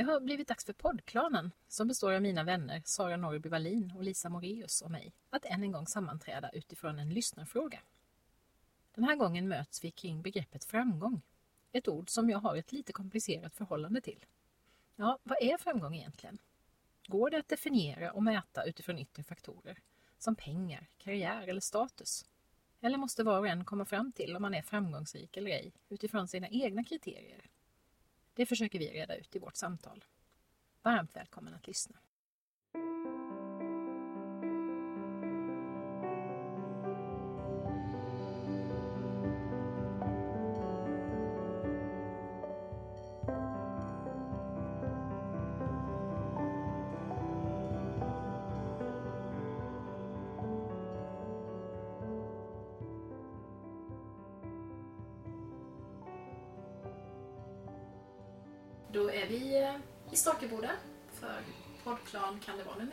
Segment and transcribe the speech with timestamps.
[0.00, 4.02] Det har blivit dags för poddklanen som består av mina vänner Sara Norrby Wallin och
[4.02, 7.80] Lisa Moreus och mig att än en gång sammanträda utifrån en lyssnarfråga.
[8.94, 11.22] Den här gången möts vi kring begreppet framgång.
[11.72, 14.24] Ett ord som jag har ett lite komplicerat förhållande till.
[14.96, 16.38] Ja, vad är framgång egentligen?
[17.06, 19.78] Går det att definiera och mäta utifrån yttre faktorer
[20.18, 22.24] som pengar, karriär eller status?
[22.80, 26.28] Eller måste var och en komma fram till om man är framgångsrik eller ej utifrån
[26.28, 27.50] sina egna kriterier?
[28.40, 30.04] Det försöker vi reda ut i vårt samtal.
[30.82, 31.98] Varmt välkommen att lyssna.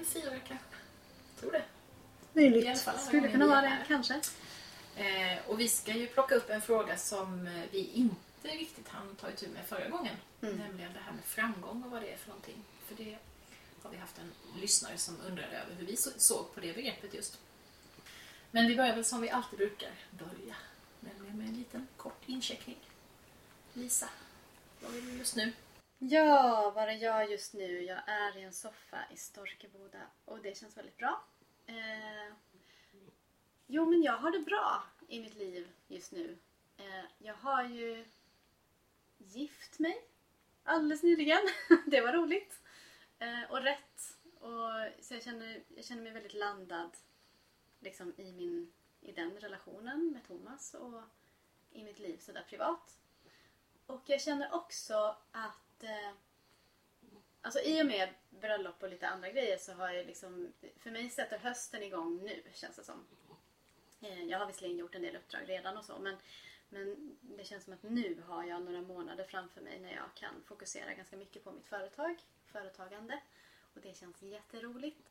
[0.08, 0.66] Fyra kanske?
[1.40, 1.58] Tror det.
[1.58, 1.62] I
[2.48, 2.80] alla Möjligt.
[2.82, 4.14] fall alla Skulle kunna vi vara det, kanske.
[4.96, 9.16] Eh, och vi ska ju plocka upp en fråga som eh, vi inte riktigt hann
[9.16, 10.16] ta itu med förra gången.
[10.42, 10.56] Mm.
[10.58, 12.64] Nämligen det här med framgång och vad det är för någonting.
[12.88, 13.18] För det
[13.84, 17.14] har vi haft en lyssnare som undrade över hur vi så- såg på det begreppet
[17.14, 17.40] just.
[18.52, 20.56] Men vi börjar väl som vi alltid brukar börja.
[21.00, 22.78] Nämligen med en liten kort incheckning.
[23.74, 24.10] Lisa,
[24.82, 25.52] vad vill du just nu?
[26.00, 27.84] Ja, vad är jag just nu?
[27.84, 31.24] Jag är i en soffa i Storkeboda och det känns väldigt bra.
[31.66, 32.34] Eh,
[33.68, 36.38] jo, men jag har det bra i mitt liv just nu.
[36.78, 38.06] Eh, jag har ju
[39.18, 40.06] gift mig
[40.64, 41.42] alldeles nyligen.
[41.86, 42.62] det var roligt.
[43.20, 44.18] Eh, och rätt.
[44.40, 44.72] Och,
[45.02, 46.98] så jag känner, jag känner mig väldigt landad
[47.80, 51.02] liksom, i, min, i den relationen med Thomas och
[51.72, 52.98] i mitt liv sådär privat.
[53.86, 56.12] Och jag känner också att eh,
[57.42, 61.10] alltså i och med bröllop och lite andra grejer så har jag liksom, för mig
[61.10, 63.06] sätter hösten igång nu känns det som.
[64.02, 66.18] Eh, jag har visserligen gjort en del uppdrag redan och så men,
[66.70, 70.44] men det känns som att nu har jag några månader framför mig när jag kan
[70.46, 73.20] fokusera ganska mycket på mitt företag, företagande.
[73.74, 75.10] Och det känns jätteroligt.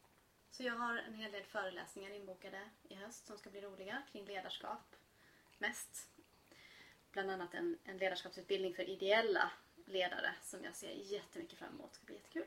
[0.51, 4.25] Så jag har en hel del föreläsningar inbokade i höst som ska bli roliga kring
[4.25, 4.97] ledarskap
[5.59, 6.09] mest
[7.13, 9.51] bland annat en, en ledarskapsutbildning för ideella
[9.87, 11.91] ledare som jag ser jättemycket fram emot.
[11.93, 12.47] Det ska bli jättekul.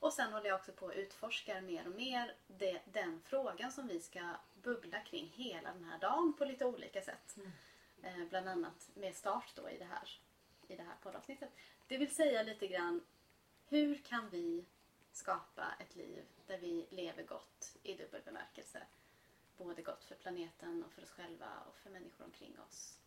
[0.00, 3.86] Och sen håller jag också på att utforska mer och mer det, den frågan som
[3.86, 7.36] vi ska bubbla kring hela den här dagen på lite olika sätt.
[8.02, 10.20] Eh, bland annat med start då i det här,
[10.68, 11.50] i det här poddavsnittet.
[11.86, 13.00] Det vill säga lite grann
[13.66, 14.64] hur kan vi
[15.12, 18.82] skapa ett liv där vi lever gott i dubbel bemärkelse.
[19.56, 22.98] Både gott för planeten och för oss själva och för människor omkring oss.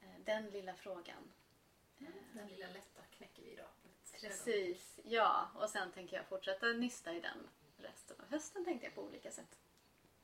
[0.00, 1.32] Eh, Den lilla frågan.
[2.32, 3.66] Den lilla lätta knäcker vi idag.
[4.20, 5.50] Precis, ja.
[5.54, 7.48] Och sen tänker jag fortsätta nysta i den
[7.82, 9.58] resten av hösten tänkte jag på olika sätt.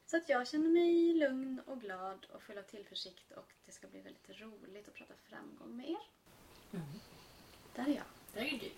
[0.06, 3.88] Så att jag känner mig lugn och glad och full av tillförsikt och det ska
[3.88, 6.06] bli väldigt roligt att prata framgång med er.
[6.72, 6.86] Mm.
[7.74, 8.04] Där är jag.
[8.34, 8.70] Där är du.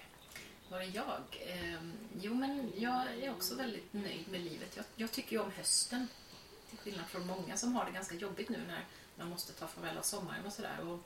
[0.70, 1.22] Var är jag?
[1.46, 4.76] Ehm, jo, men jag är också väldigt nöjd med livet.
[4.76, 6.08] Jag, jag tycker ju om hösten.
[6.68, 8.84] Till skillnad från många som har det ganska jobbigt nu när
[9.16, 10.88] man måste ta farväl av sommaren och sådär.
[10.88, 10.98] Och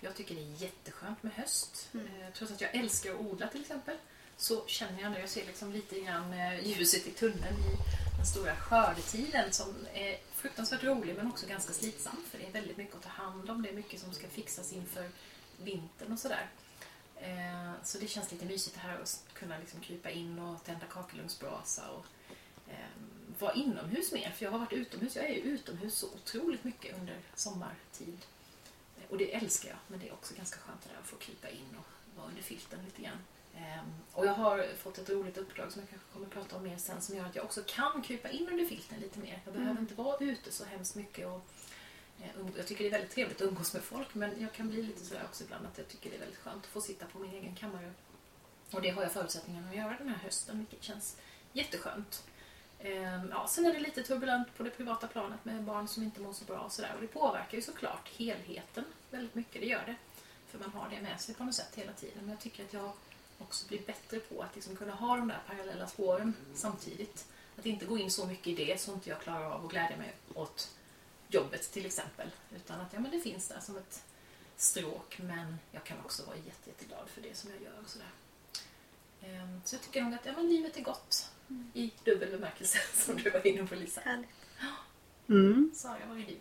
[0.00, 1.88] Jag tycker det är jätteskönt med höst.
[1.94, 2.06] Mm.
[2.06, 3.96] Eh, Trots att jag älskar att odla till exempel
[4.36, 7.76] så känner jag när jag ser liksom lite grann eh, ljuset i tunneln i
[8.16, 12.76] den stora skördetiden som är fruktansvärt rolig men också ganska slitsam för det är väldigt
[12.76, 13.62] mycket att ta hand om.
[13.62, 15.10] Det är mycket som ska fixas inför
[15.62, 16.50] vintern och sådär.
[17.16, 21.88] Eh, Så det känns lite mysigt här att kunna liksom krypa in och tända kakelugnsbrasa
[21.90, 22.06] och
[22.68, 22.74] eh,
[23.38, 24.30] vara inomhus mer.
[24.30, 25.16] För jag har varit utomhus.
[25.16, 28.18] Jag är ju utomhus så otroligt mycket under sommartid.
[29.10, 29.78] Och det älskar jag.
[29.88, 32.42] Men det är också ganska skönt det där att få krypa in och vara under
[32.42, 33.18] filten lite grann.
[33.54, 36.62] Eh, Och jag har fått ett roligt uppdrag som jag kanske kommer att prata om
[36.62, 39.40] mer sen som gör att jag också kan krypa in under filten lite mer.
[39.44, 39.82] Jag behöver Mm.
[39.82, 41.46] inte vara ute så hemskt mycket och
[42.22, 42.26] Eh,
[42.56, 45.04] Jag tycker det är väldigt trevligt att umgås med folk men jag kan bli lite
[45.04, 47.30] sådär också ibland att jag tycker det är väldigt skönt att få sitta på min
[47.32, 47.92] egen kammare.
[48.70, 51.16] Och det har jag förutsättningarna att göra den här hösten vilket känns
[51.52, 52.24] jätteskönt.
[52.82, 56.20] Ehm, ja, sen är det lite turbulent på det privata planet med barn som inte
[56.20, 59.86] mår så bra och sådär och det påverkar ju såklart helheten väldigt mycket, det gör
[59.86, 59.94] det.
[60.48, 62.72] För man har det med sig på något sätt hela tiden men jag tycker att
[62.72, 62.92] jag
[63.38, 67.26] också blir bättre på att liksom kunna ha de där parallella spåren samtidigt.
[67.58, 69.96] Att inte gå in så mycket i det så inte jag klarar av att glädja
[69.96, 70.70] mig åt
[71.28, 72.30] jobbet till exempel.
[72.56, 74.02] Utan att ja, men det finns där som ett
[74.56, 77.80] stråk men jag kan också vara jätte, jätteglad för det som jag gör.
[77.84, 78.10] Och sådär.
[79.22, 81.29] Ehm, så jag tycker nog att ja, men livet är gott
[81.74, 84.00] i dubbel bemärkelse som du var inne på Lisa.
[84.00, 84.28] Härligt.
[85.28, 85.70] Mm.
[85.74, 86.34] Sara, vad är du?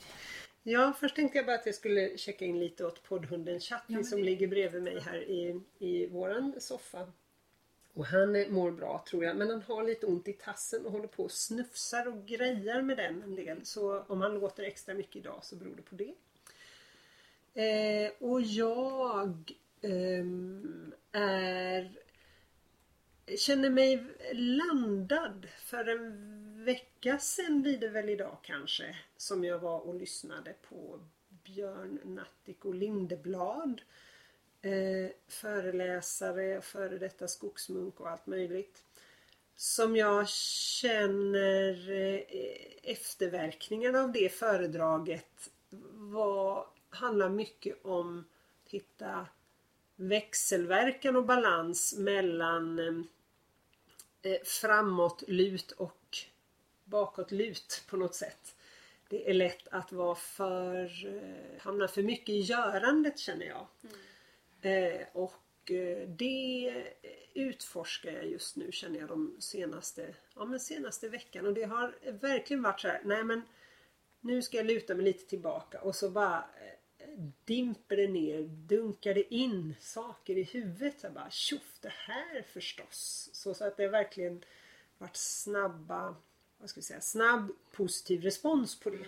[0.64, 4.04] Ja, först tänkte jag bara att jag skulle checka in lite åt poddhunden Chatti Ja,
[4.04, 7.12] som det- ligger bredvid mig här i, i våran soffa.
[7.94, 10.92] Och han eh, mår bra tror jag, men han har lite ont i tassen och
[10.92, 13.66] håller på och snufsar och grejar med den en del.
[13.66, 16.14] Så om han låter extra mycket idag så beror det på det.
[17.54, 19.52] Eh, och jag
[19.82, 21.92] ehm, är
[23.38, 24.04] känner mig
[24.34, 25.48] landad.
[25.60, 31.00] För en vecka sedan blir det väl idag kanske som jag var och lyssnade på
[31.30, 33.82] Björn Nattiko Lindeblad.
[34.62, 38.84] Eh, föreläsare, före detta skogsmunk och allt möjligt.
[39.56, 42.22] Som jag känner eh,
[42.84, 45.50] efterverkningarna av det föredraget
[45.94, 48.26] var, handlar mycket om
[48.66, 49.28] att hitta
[49.96, 53.04] växelverkan och balans mellan eh,
[54.22, 56.18] eh, framåtlut och
[56.84, 58.56] bakåtlut på något sätt.
[59.10, 63.68] Det är lätt att vara för, eh, hamna för mycket i görandet känner jag.
[64.62, 66.86] Eh, och eh, det
[67.34, 71.96] utforskar jag just nu känner jag de senaste, ja, men senaste veckan och det har
[72.12, 73.42] verkligen varit så här, nej men
[74.22, 76.46] nu ska jag luta mig lite tillbaka och så bara
[77.46, 80.96] dimper det ner, dunkar det in saker i huvudet.
[81.02, 83.30] Jag bara tjoff, det här förstås.
[83.34, 84.44] Så, så att det verkligen
[84.98, 86.16] varit snabba,
[86.58, 89.06] vad ska vi säga, snabb positiv respons på det.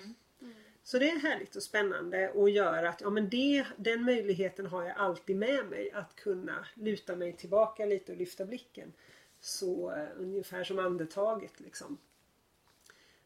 [0.83, 4.83] Så det är härligt och spännande och gör att ja, men det, den möjligheten har
[4.83, 8.93] jag alltid med mig att kunna luta mig tillbaka lite och lyfta blicken.
[9.39, 11.97] Så eh, ungefär som andetaget liksom.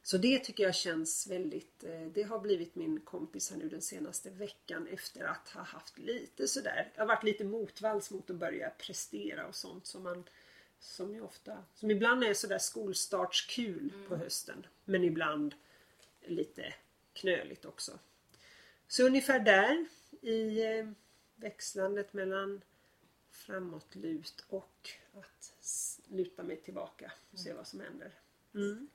[0.05, 3.81] Så det tycker jag känns väldigt, eh, det har blivit min kompis här nu den
[3.81, 8.35] senaste veckan efter att ha haft lite sådär, jag har varit lite motvalls mot att
[8.35, 10.23] börja prestera och sånt som man
[10.79, 15.55] som ju ofta, som ibland är sådär skolstartskul på hösten men ibland
[16.25, 16.73] lite
[17.13, 17.99] knöligt också.
[18.87, 19.85] Så ungefär där
[20.21, 20.89] i eh,
[21.35, 22.61] växlandet mellan
[23.31, 25.53] framåtlut och att
[26.07, 28.11] luta mig tillbaka och se vad som händer.
[28.53, 28.87] Mm.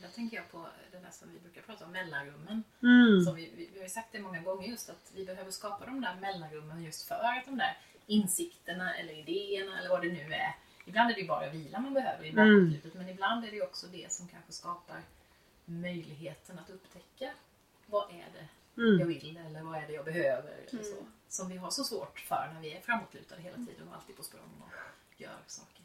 [0.00, 2.64] Där tänker jag på det där som vi brukar prata om, mellanrummen.
[2.82, 3.20] Mm.
[3.24, 5.86] Som vi, vi, vi har ju sagt det många gånger just att vi behöver skapa
[5.86, 10.34] de där mellanrummen just för att de där insikterna eller idéerna eller vad det nu
[10.34, 10.54] är.
[10.84, 12.60] Ibland är det ju bara vila man behöver i Mm.
[12.64, 15.02] bakåtlutet men ibland är det också det som kanske skapar
[15.64, 17.32] möjligheten att upptäcka
[17.86, 18.48] vad är det
[18.82, 18.98] Mm.
[19.00, 20.52] jag vill eller vad är det jag behöver.
[20.68, 21.06] Eller så.
[21.28, 24.22] Som vi har så svårt för när vi är framåtlutade hela tiden och alltid på
[24.22, 24.72] språng och
[25.20, 25.75] gör saker.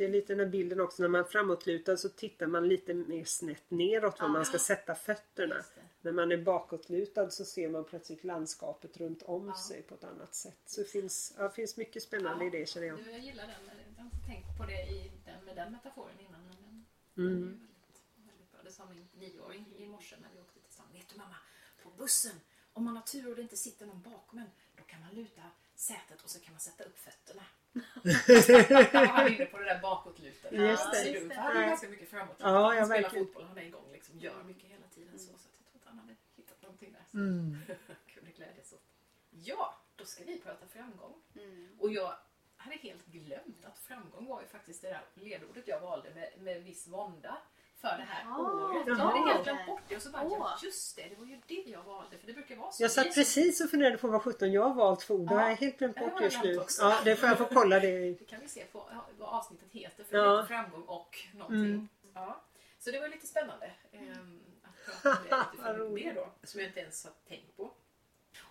[0.00, 2.94] Det är lite den här bilden också när man är framåtlutad så tittar man lite
[2.94, 5.64] mer snett neråt var man ska sätta fötterna.
[6.00, 9.54] När man är bakåtlutad så ser man plötsligt landskapet runt om Ja.
[9.68, 10.58] sig på ett annat sätt.
[10.66, 12.98] Så det finns, ja, finns mycket spännande i det känner jag.
[13.04, 13.56] Du, jag gillar den.
[13.96, 16.40] Jag har inte tänkt på det i den, med den metaforen innan.
[16.44, 16.86] Men den,
[17.26, 17.40] Mm.
[17.40, 18.60] den är väldigt, väldigt bra.
[18.64, 20.94] Det sa min nioåring i morse när vi åkte tillsammans.
[20.94, 21.36] Vet du mamma,
[21.82, 22.36] på bussen,
[22.72, 25.42] om man har tur och det inte sitter någon bakom en, då kan man luta
[25.80, 27.42] sätet och så kan man sätta upp fötterna.
[28.92, 30.56] Han var inne på det där bakåtlutade.
[30.56, 31.34] Just det.
[31.36, 32.36] Han är ganska mycket framåt.
[32.38, 33.26] Ja, han spelar verkligen.
[33.26, 35.18] fotboll, han är igång, liksom, gör mycket hela tiden.
[35.18, 37.20] Så, så att jag tror att han hade hittat någonting där.
[37.20, 37.58] Mm.
[38.14, 38.84] Kunde glädjas åt.
[39.30, 41.14] Ja, då ska vi prata framgång.
[41.34, 41.76] Mm.
[41.78, 42.14] Och jag
[42.56, 46.64] hade helt glömt att framgång var ju faktiskt det där ledordet jag valde med, med
[46.64, 47.38] viss vånda
[47.80, 48.86] för det här Ja, året.
[48.86, 51.38] Jag hade helt glömt bort det och så bara, ja just det, det var ju
[51.46, 52.82] det jag valde för det brukar vara så.
[52.82, 55.28] Jag satt precis och funderade på vad sjutton jag har valt för ord.
[55.28, 56.64] Det har jag helt glömt Ja, det bort just nu.
[56.80, 57.90] Ja, det får jag få kolla det.
[58.18, 60.46] Det kan vi se på ja, vad avsnittet heter för Ja.
[60.48, 61.64] framgång och någonting.
[61.64, 61.88] Mm.
[62.14, 62.40] Ja.
[62.78, 66.68] Så det var lite spännande ehm, att prata om det utifrån det då, som jag
[66.68, 67.70] inte ens har tänkt på.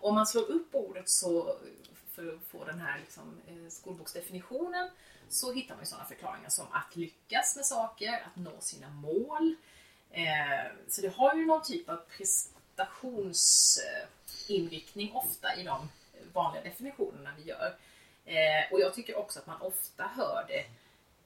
[0.00, 1.56] Om man slår upp ordet så
[2.20, 4.90] för att få den här liksom, eh, skolboksdefinitionen
[5.28, 9.54] så hittar man ju sådana förklaringar som att lyckas med saker, att nå sina mål.
[10.10, 15.88] Eh, så det har ju någon typ av prestationsinriktning ofta i de
[16.32, 17.76] vanliga definitionerna vi gör.
[18.24, 20.64] Eh, och jag tycker också att man ofta hör det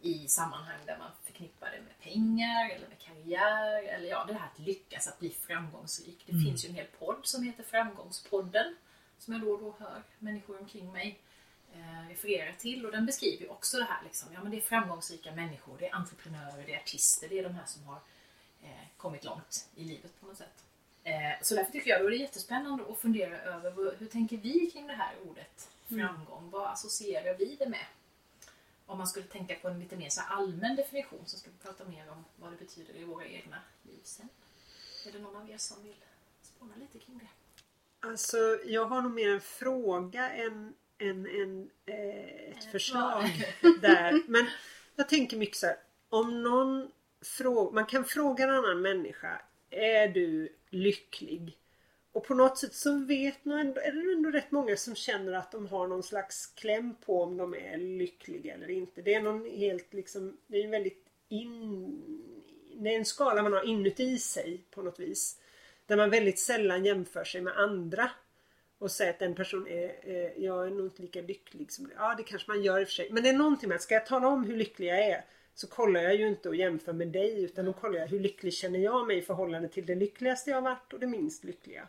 [0.08, 4.48] i sammanhang där man förknippar det med pengar eller med karriär eller ja, det här
[4.54, 6.22] att lyckas, att bli framgångsrik.
[6.26, 8.76] Det finns ju en hel podd som heter Framgångspodden
[9.18, 11.18] som jag då och då hör människor omkring mig
[11.74, 15.32] eh, referera till och den beskriver också det här liksom, ja men det är framgångsrika
[15.32, 18.00] människor, det är entreprenörer, det är artister, det är de här som har
[18.62, 20.64] eh, kommit långt i livet på något sätt.
[21.04, 24.36] Eh, så därför tycker jag då är det jättespännande att fundera över vad- hur tänker
[24.36, 26.50] vi kring det här ordet framgång?
[26.50, 27.86] Vad associerar vi det med?
[28.86, 31.84] om man skulle tänka på en lite mer så allmän definition så ska vi prata
[31.84, 34.28] mer om vad det betyder i våra egna liv sen.
[35.06, 35.94] Är det någon av er som vill
[36.42, 37.28] spåna lite kring det?
[38.06, 43.24] Alltså, jag har nog mer en fråga än, än, än eh, ett förslag
[43.80, 44.22] där.
[44.28, 44.46] Men
[44.96, 45.76] jag tänker mycket så här.
[46.08, 46.90] Om någon
[47.24, 49.40] fråga, man kan fråga en annan människa.
[49.70, 51.58] Är du lycklig?
[52.12, 55.32] Och på något sätt så vet nog ändå, är det ändå rätt många som känner
[55.32, 59.02] att de har någon slags kläm på om de är lyckliga eller inte.
[59.02, 62.02] Det är någon helt liksom, det är en väldigt in,
[62.76, 65.40] det är en skala man har inuti sig på något vis.
[65.86, 68.10] Där man väldigt sällan jämför sig med andra.
[68.78, 71.94] Och säger att en person är, eh, jag är nog inte lika lycklig som du.
[71.96, 73.08] Ja det kanske man gör i och för sig.
[73.10, 75.24] Men det är någonting med att ska jag tala om hur lycklig jag är
[75.54, 78.54] så kollar jag ju inte och jämför med dig utan då kollar jag hur lycklig
[78.54, 81.88] känner jag mig i förhållande till det lyckligaste jag varit och det minst lyckliga.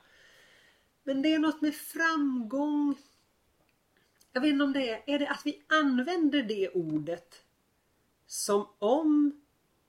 [1.03, 2.95] Men det är något med framgång.
[4.31, 7.41] Jag vet inte om det är, är det att vi använder det ordet
[8.27, 9.41] som om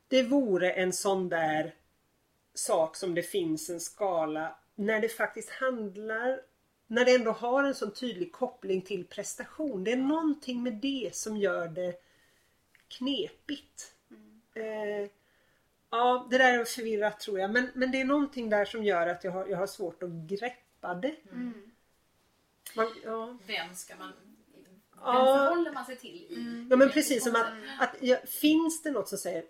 [0.09, 1.75] det vore en sån där
[2.57, 6.41] sak som det finns en skala när det faktiskt handlar
[6.87, 9.85] när det ändå har en sån tydlig koppling till prestation.
[9.85, 11.95] Det är någonting med det som gör det
[12.89, 13.95] knepigt.
[14.55, 15.11] Eh,
[15.91, 17.51] ja, det där är förvirrat tror jag.
[17.51, 20.11] Men, men det är någonting där som gör att jag har, jag har svårt att
[20.11, 21.17] greppa det.
[21.33, 21.73] Mm.
[22.77, 23.39] Man, ja.
[23.47, 24.13] Vem ska man...
[24.13, 24.23] Vem
[25.05, 25.49] Ja.
[25.49, 26.67] förhåller man sig till i...
[26.71, 27.47] ja men precis som att,
[27.79, 29.45] att ja, finns det något som säger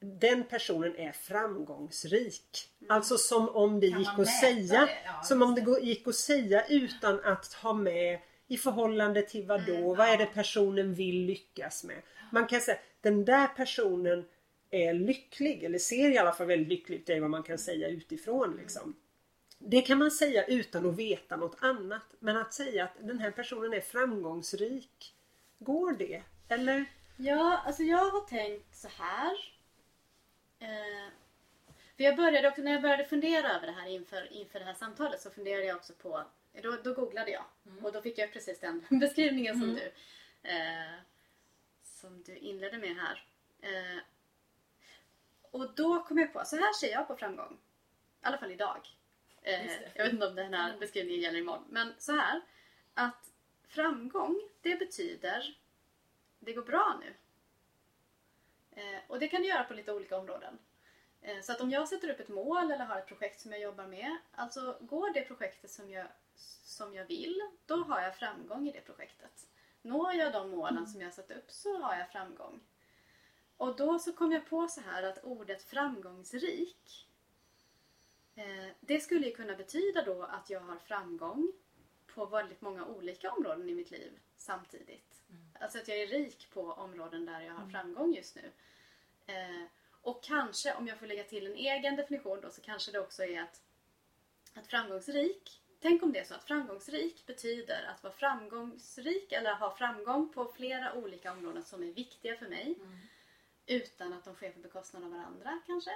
[0.00, 2.68] den personen är framgångsrik.
[2.88, 4.88] Alltså som om det Kan gick att säga.
[5.04, 9.66] Ja, som om det gick att säga utan att ha med i förhållande till vad
[9.66, 9.94] då?
[9.94, 12.02] vad är det personen vill lyckas med?
[12.32, 14.24] Man kan säga den där personen
[14.70, 17.06] är lycklig eller ser i alla fall väldigt lycklig ut.
[17.06, 18.96] Det är vad man kan säga utifrån liksom.
[19.58, 22.02] Det kan man säga utan att veta något annat.
[22.18, 25.14] Men att säga att den här personen är framgångsrik.
[25.58, 26.22] Går det?
[26.48, 26.84] Eller?
[27.16, 29.57] Ja, alltså jag har tänkt så här.
[30.58, 31.08] Eh,
[31.96, 35.20] för jag började när jag började fundera över det här inför, inför det här samtalet
[35.20, 36.24] så funderade jag också på,
[36.62, 37.44] då, då googlade jag
[37.82, 39.92] och då fick jag precis den beskrivningen som du
[40.50, 41.00] eh,
[41.82, 43.24] som du inledde med här.
[43.60, 44.02] Eh,
[45.50, 47.58] och då kom jag på, så här ser jag på framgång.
[48.22, 48.88] I alla fall idag.
[49.42, 51.64] Eh, jag vet inte om den här beskrivningen gäller imorgon.
[51.68, 52.40] Men så här.
[52.94, 53.30] Att
[53.68, 55.56] framgång, det betyder
[56.38, 57.14] det går bra nu.
[58.78, 60.58] Eh, och det kan det göra på lite olika områden.
[61.20, 63.60] Eh, så att om jag sätter upp ett mål eller har ett projekt som jag
[63.60, 64.16] jobbar med.
[64.32, 66.06] Alltså går det projektet som jag,
[66.64, 69.48] som jag vill, då har jag framgång i det projektet.
[69.82, 72.60] Når jag de målen som jag satt upp så har jag framgång.
[73.56, 77.08] Och då så kom jag på så här att ordet framgångsrik
[78.34, 81.52] eh, det skulle ju kunna betyda då att jag har framgång
[82.06, 85.07] på väldigt många olika områden i mitt liv samtidigt.
[85.60, 88.52] Alltså att jag är rik på områden där jag har framgång just nu.
[89.26, 89.64] Eh,
[90.02, 93.24] och kanske, om jag får lägga till en egen definition då, så kanske det också
[93.24, 93.62] är att,
[94.54, 99.76] att framgångsrik, tänk om det är så att framgångsrik betyder att vara framgångsrik eller ha
[99.76, 102.74] framgång på flera olika områden som är viktiga för mig.
[103.66, 105.90] Utan att de sker på bekostnad av varandra kanske.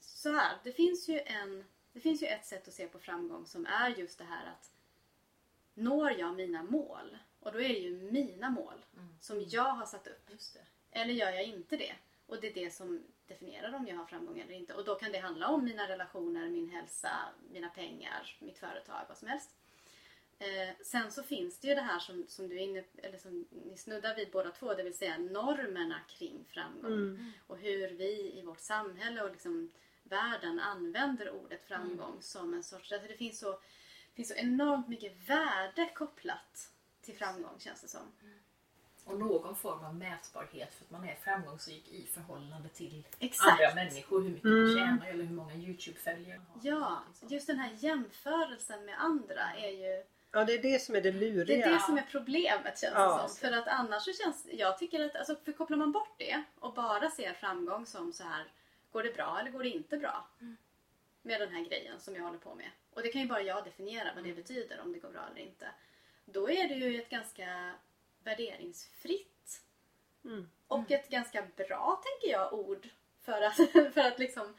[0.00, 3.46] Så här, det finns ju en det finns ju ett sätt att se på framgång
[3.46, 4.72] som är just det här att
[5.74, 7.18] når jag mina mål?
[7.40, 8.84] Och då är det ju mina mål
[9.20, 10.30] som jag har satt upp.
[10.30, 10.66] Just det.
[11.00, 11.94] Eller gör jag inte det?
[12.26, 14.74] Och det är det som definierar om jag har framgång eller inte.
[14.74, 17.10] Och då kan det handla om mina relationer, min hälsa,
[17.50, 19.50] mina pengar, mitt företag, vad som helst.
[20.38, 23.76] Eh, sen så finns det ju det här som, som du inne, eller som ni
[23.76, 26.90] snuddar vid båda två, det vill säga normerna kring framgång.
[27.46, 32.92] Och hur vi i vårt samhälle och liksom världen använder ordet framgång som en sorts...
[32.92, 33.58] Alltså det finns så,
[34.14, 36.72] finns så enormt mycket värde kopplat
[37.08, 38.12] till framgång känns det som.
[39.04, 43.50] Och någon form av mätbarhet för att man är framgångsrik i förhållande till Exakt.
[43.50, 44.20] andra människor.
[44.22, 46.60] Hur mycket man tjänar eller hur många Youtube-följare man har.
[46.70, 47.28] Ja, Liksom.
[47.28, 50.04] just den här jämförelsen med andra är ju...
[50.30, 51.44] Ja, det är det som är det luriga.
[51.44, 53.22] Det är det som är problemet känns Ja.
[53.22, 53.38] det som.
[53.38, 54.46] För att annars så känns...
[54.52, 55.16] Jag tycker att...
[55.16, 58.44] Alltså, för kopplar man bort det och bara ser framgång som så här...
[58.92, 60.28] Går det bra eller går det inte bra?
[61.22, 62.70] Med den här grejen som jag håller på med.
[62.90, 65.40] Och det kan ju bara jag definiera vad det betyder om det går bra eller
[65.42, 65.68] inte.
[66.32, 67.74] Då är det ju ett ganska
[68.24, 69.24] värderingsfritt
[70.24, 70.50] Mm.
[70.66, 72.88] och ett ganska bra, tänker jag, ord
[73.20, 73.54] för att,
[73.94, 74.54] för att liksom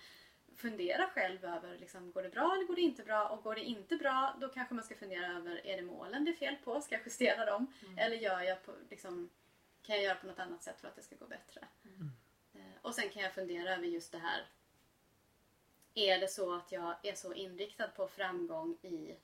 [0.55, 3.27] fundera själv över liksom, går det bra eller går det inte bra?
[3.29, 6.31] Och går det inte bra då kanske man ska fundera över är det målen det
[6.31, 6.81] är fel på?
[6.81, 7.73] Ska jag justera dem?
[7.97, 9.29] Eller gör jag på, liksom,
[9.81, 11.67] kan jag göra på något annat sätt för att det ska gå bättre?
[12.53, 14.45] Eh, Och sen kan jag fundera över just det här.
[15.93, 19.15] Är det så att jag är så inriktad på framgång i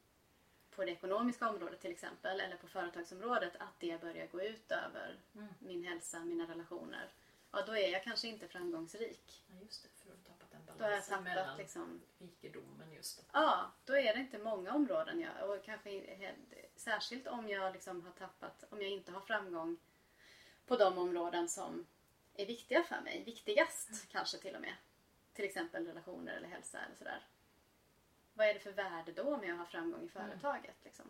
[0.75, 5.20] på det ekonomiska området till exempel eller på företagsområdet att det börjar gå ut över
[5.36, 5.48] Mm.
[5.60, 7.10] min hälsa, mina relationer.
[7.51, 9.44] Ja, då är jag kanske inte framgångsrik.
[9.48, 9.89] Ja, just det.
[9.89, 13.24] För du har tappat den Då har jag balansen mellan tappat liksom rikedomen just det.
[13.34, 16.36] Ja, då är det inte många områden jag, och kanske
[16.75, 19.77] särskilt om jag liksom har tappat, om jag inte har framgång
[20.65, 21.86] på de områden som
[22.34, 23.24] är viktiga för mig.
[23.25, 24.75] Viktigast kanske till och med.
[25.34, 27.22] Till exempel relationer eller hälsa eller sådär.
[28.38, 30.75] Vad är det för värde då om jag har framgång i företaget?
[30.84, 31.06] Liksom?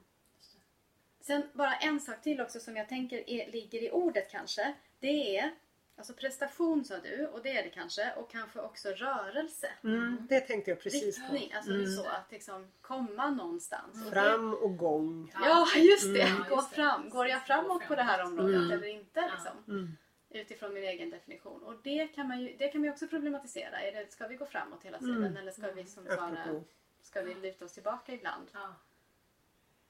[1.22, 4.74] Sen bara en sak till också som jag tänker är, ligger i ordet kanske.
[5.00, 5.52] Det är
[5.98, 9.70] alltså prestation sa du och det är det kanske och kanske också rörelse.
[9.84, 11.34] Mm, det tänkte jag precis på.
[11.34, 14.04] Riktning, alltså det är så att liksom komma någonstans.
[14.06, 15.32] Det- Fram och gång.
[15.44, 16.22] Ja, just det.
[16.22, 16.44] Mm.
[16.50, 17.10] Gå fram.
[17.10, 18.72] Går jag framåt på det här området Mm.
[18.72, 19.22] eller inte?
[19.22, 19.98] Liksom, Mm.
[20.30, 21.64] utifrån min egen definition.
[21.64, 23.82] Och det kan man ju, det kan man också problematisera.
[23.82, 25.38] Är det, ska vi gå framåt hela tiden Mm.
[25.38, 26.64] eller ska vi som Apropå.
[27.06, 28.48] Ska vi luta oss tillbaka ibland?
[28.54, 28.76] Ja,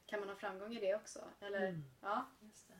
[0.05, 1.19] Kan man ha framgång i det också?
[1.41, 1.84] Eller, Mm.
[2.01, 2.25] ja.
[2.41, 2.74] just det.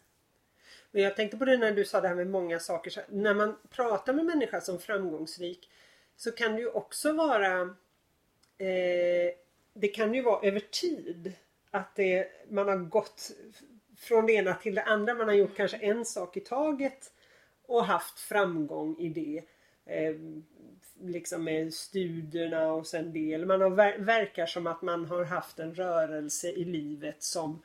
[0.92, 2.92] Men jag tänkte på det när du sa det här med många saker.
[2.92, 5.70] Så när man pratar med människa som framgångsrik
[6.16, 7.62] så kan det ju också vara
[8.58, 9.34] eh,
[9.74, 11.34] Det kan ju vara över tid.
[11.72, 13.32] Att det, man har gått
[13.98, 15.14] från det ena till det andra.
[15.14, 17.14] Man har gjort kanske en sak i taget
[17.66, 19.44] och haft framgång i det.
[19.86, 20.16] Eh,
[21.02, 23.34] liksom med studierna och sen det.
[23.34, 27.62] Eller man har, verkar som att man har haft en rörelse i livet som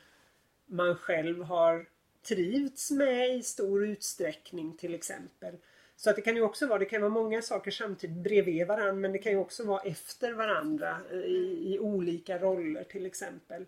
[0.66, 1.87] man själv har
[2.28, 5.56] trivts med i stor utsträckning till exempel.
[5.96, 8.92] Så att det kan ju också vara, det kan vara många saker samtidigt bredvid varandra
[8.92, 13.66] men det kan ju också vara efter varandra eh, i, i olika roller till exempel.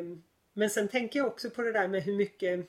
[0.00, 2.66] Um, Men sen tänker jag också på det där med hur mycket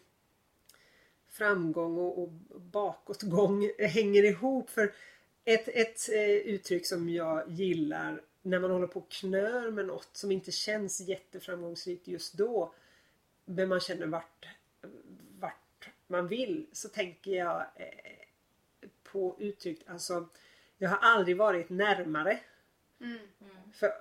[1.29, 2.29] framgång och, och
[2.61, 4.69] bakåtgång hänger ihop.
[4.69, 4.93] För
[5.53, 10.09] ett, ett eh, uttryck som jag gillar när man håller på och knör med något
[10.17, 12.73] som inte känns jätteframgångsrikt just då
[13.45, 14.47] men man känner vart,
[15.39, 18.19] vart man vill så tänker jag eh,
[19.03, 20.27] på uttryck, alltså
[20.77, 22.39] jag har aldrig varit närmare.
[23.01, 23.19] Mm.
[23.73, 23.91] För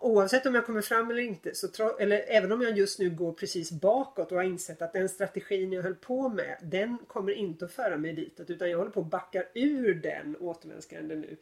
[0.00, 3.32] oavsett om jag kommer fram eller inte, så eller även om jag just nu går
[3.32, 7.64] precis bakåt och har insett att den strategin jag höll på med, den kommer inte
[7.64, 11.36] att föra mig ditåt utan jag håller på att backa ur den återvändsgränden nu.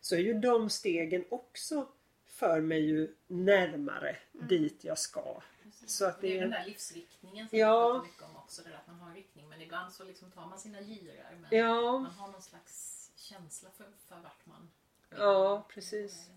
[0.00, 1.88] Så är ju de stegen också
[2.26, 5.42] för mig ju närmare dit jag ska.
[5.86, 6.58] Så att Det är den är...
[6.58, 7.90] där livsriktningen som Ja.
[7.92, 8.62] pratar mycket om också.
[8.62, 9.48] Det där att man har en riktning.
[9.48, 11.38] Men ibland så liksom tar man sina girar.
[11.40, 14.70] Men Ja, man har någon slags känsla för, för vart man
[15.18, 16.28] ja precis.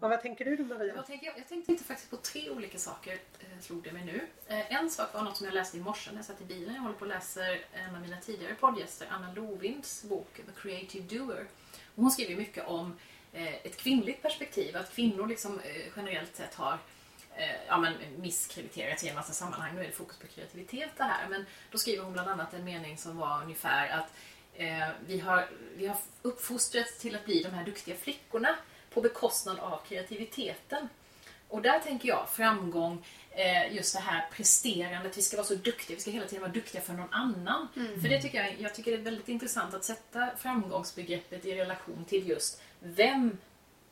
[0.00, 0.94] Och vad tänker du då Maria?
[0.94, 4.26] Jag tänkte, jag tänkte inte faktiskt på tre olika saker, eh, slog det mig nu.
[4.46, 6.74] Eh, en sak var något som jag läste i morse när jag satt i bilen.
[6.74, 11.18] Jag håller på och läser en av mina tidigare poddgäster, Anna Lovinds bok The Creative
[11.18, 11.46] Doer.
[11.94, 12.96] Och hon skriver mycket om
[13.32, 16.78] eh, ett kvinnligt perspektiv, att kvinnor liksom, eh, generellt sett har
[17.36, 19.74] eh, ja, men misskrediterats i en massa sammanhang.
[19.74, 21.28] Nu är det fokus på kreativitet det här.
[21.28, 24.12] Men då skriver hon bland annat en mening som var ungefär att
[24.54, 28.56] eh, vi, har, vi har uppfostrats till att bli de här duktiga flickorna
[28.90, 30.88] på bekostnad av kreativiteten.
[31.48, 35.94] Och där tänker jag framgång, eh, just det här presterandet, vi ska vara så duktiga,
[35.96, 37.68] vi ska hela tiden vara duktiga för någon annan.
[37.74, 42.04] För det tycker jag, jag tycker det är väldigt intressant att sätta framgångsbegreppet i relation
[42.08, 43.38] till just vem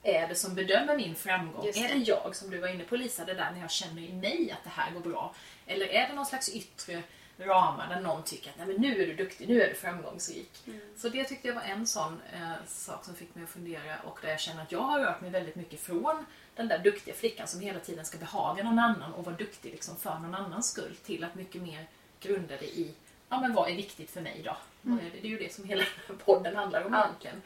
[0.02, 1.66] är det som bedömer min framgång?
[1.66, 1.94] Just Är det.
[1.94, 4.50] det jag, som du var inne på Lisa, det där när jag känner i mig
[4.50, 5.35] att det här går bra?
[5.66, 7.02] Eller är det någon slags yttre
[7.38, 10.51] ramar där någon tycker att Nej, men nu är du duktig, nu är du framgångsrik.
[10.96, 14.18] Så det tyckte jag var en sån eh, sak som fick mig att fundera och
[14.22, 17.49] där jag känner att jag har rört mig väldigt mycket från den där duktiga flickan
[17.49, 20.96] som hela tiden ska behaga någon annan och vara duktig liksom för någon annans skull
[21.05, 21.87] till att mycket mer
[22.20, 22.94] grunda det i
[23.29, 24.57] ja, men vad är viktigt för mig då?
[24.92, 25.27] Är det?
[25.27, 25.85] är ju det som hela
[26.25, 27.42] podden handlar om egentligen.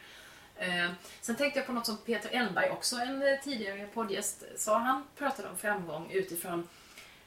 [0.55, 4.77] Eh, sen tänkte jag på något som Peter Elmberg, också en eh, tidigare poddgäst, sa.
[4.77, 6.67] Han pratade om framgång utifrån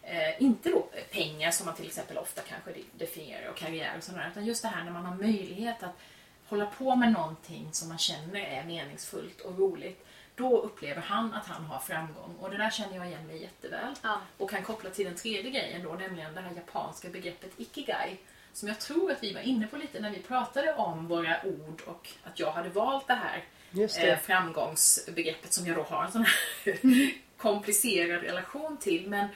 [0.06, 4.28] Eh, inte då pengar som man till exempel ofta kanske definierar och karriär och sådär,
[4.30, 5.98] utan just det här när man har möjlighet att
[6.46, 10.06] hålla på med någonting som man känner är meningsfullt och roligt.
[10.34, 13.94] Då upplever han att han har framgång och det där känner jag igen mig jätteväl.
[14.02, 14.20] Ja.
[14.38, 18.16] Och kan koppla till den tredje grejen då, nämligen det här japanska begreppet ikigai.
[18.52, 21.82] Som jag tror att vi var inne på lite när vi pratade om våra ord
[21.86, 24.16] och att jag hade valt det här Just eh, det.
[24.16, 26.78] framgångsbegreppet som jag då har en sån här
[27.36, 29.08] komplicerad relation till.
[29.08, 29.28] Men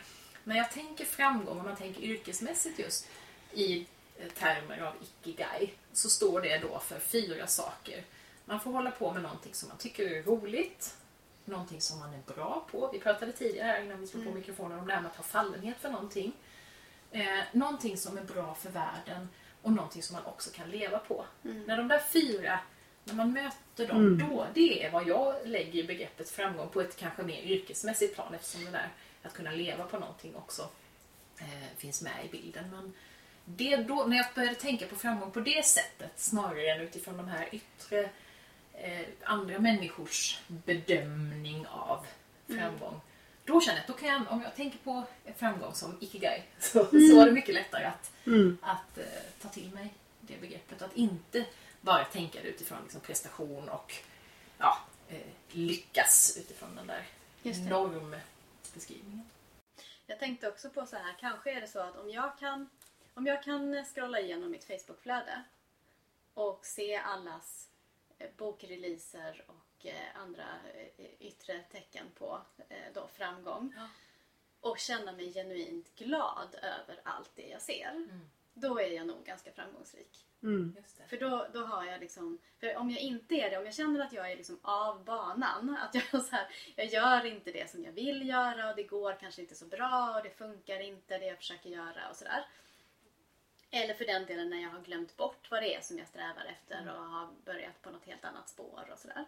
[0.49, 3.09] när jag tänker framgång, om man tänker yrkesmässigt just
[3.53, 3.87] i
[4.19, 8.05] eh, termer av ikigai, så står det då för fyra saker.
[8.45, 10.97] Man får hålla på med någonting som man tycker är roligt,
[11.45, 12.91] någonting som man är bra på.
[12.93, 15.25] Vi pratade tidigare här innan vi slog på mikrofonen om det här med att ha
[15.25, 16.33] fallenhet för någonting.
[17.11, 19.29] Eh, någonting som är bra för världen
[19.63, 21.25] och någonting som man också kan leva på.
[21.67, 22.61] När de där fyra,
[23.05, 26.97] när man möter dem, då, det är vad jag lägger i begreppet framgång på ett
[26.97, 28.89] kanske mer yrkesmässigt plan eftersom det där
[29.29, 30.69] att kunna leva på någonting också
[31.39, 32.71] eh, finns med i bilden.
[32.71, 32.93] Men
[33.45, 37.29] det då, när jag började tänka på framgång på det sättet snarare än utifrån de
[37.29, 38.11] här yttre
[38.73, 42.07] eh, andra människors bedömning av
[42.47, 42.89] framgång.
[42.89, 43.01] Mm.
[43.45, 45.05] Då känner jag att då kan jag, om jag tänker på
[45.37, 47.11] framgång som ikigai så, mm.
[47.11, 48.59] så är det mycket lättare att, mm.
[48.63, 49.05] att eh,
[49.43, 50.83] ta till mig det begreppet.
[50.83, 51.45] Att inte
[51.81, 53.95] bara tänka det utifrån liksom, prestation och
[54.59, 55.17] ja, eh,
[55.51, 57.07] lyckas utifrån den där
[58.79, 59.31] normbeskrivningen.
[60.07, 62.69] Jag tänkte också på så här, kanske är det så att om jag kan,
[63.15, 65.43] om jag kan scrolla igenom mitt Facebookflöde
[66.35, 67.71] och se allas
[68.19, 70.47] eh, bokreleaser och eh, andra
[70.97, 72.41] eh, yttre tecken på
[72.95, 73.89] då framgång ja.
[74.61, 77.91] och känna mig genuint glad över allt det jag ser.
[77.91, 78.31] Mm.
[78.55, 80.25] Då är jag nog ganska framgångsrik.
[80.43, 80.77] Mm.
[81.09, 84.01] För då, då har jag liksom, för om jag inte är det, om jag känner
[84.01, 87.85] att jag är liksom av banan, att jag, så här, jag gör inte det som
[87.85, 91.27] jag vill göra och det går kanske inte så bra och det funkar inte det
[91.27, 92.45] jag försöker göra och sådär.
[93.71, 96.45] Eller för den delen när jag har glömt bort vad det är som jag strävar
[96.45, 96.95] efter mm.
[96.95, 99.25] och har börjat på något helt annat spår och sådär.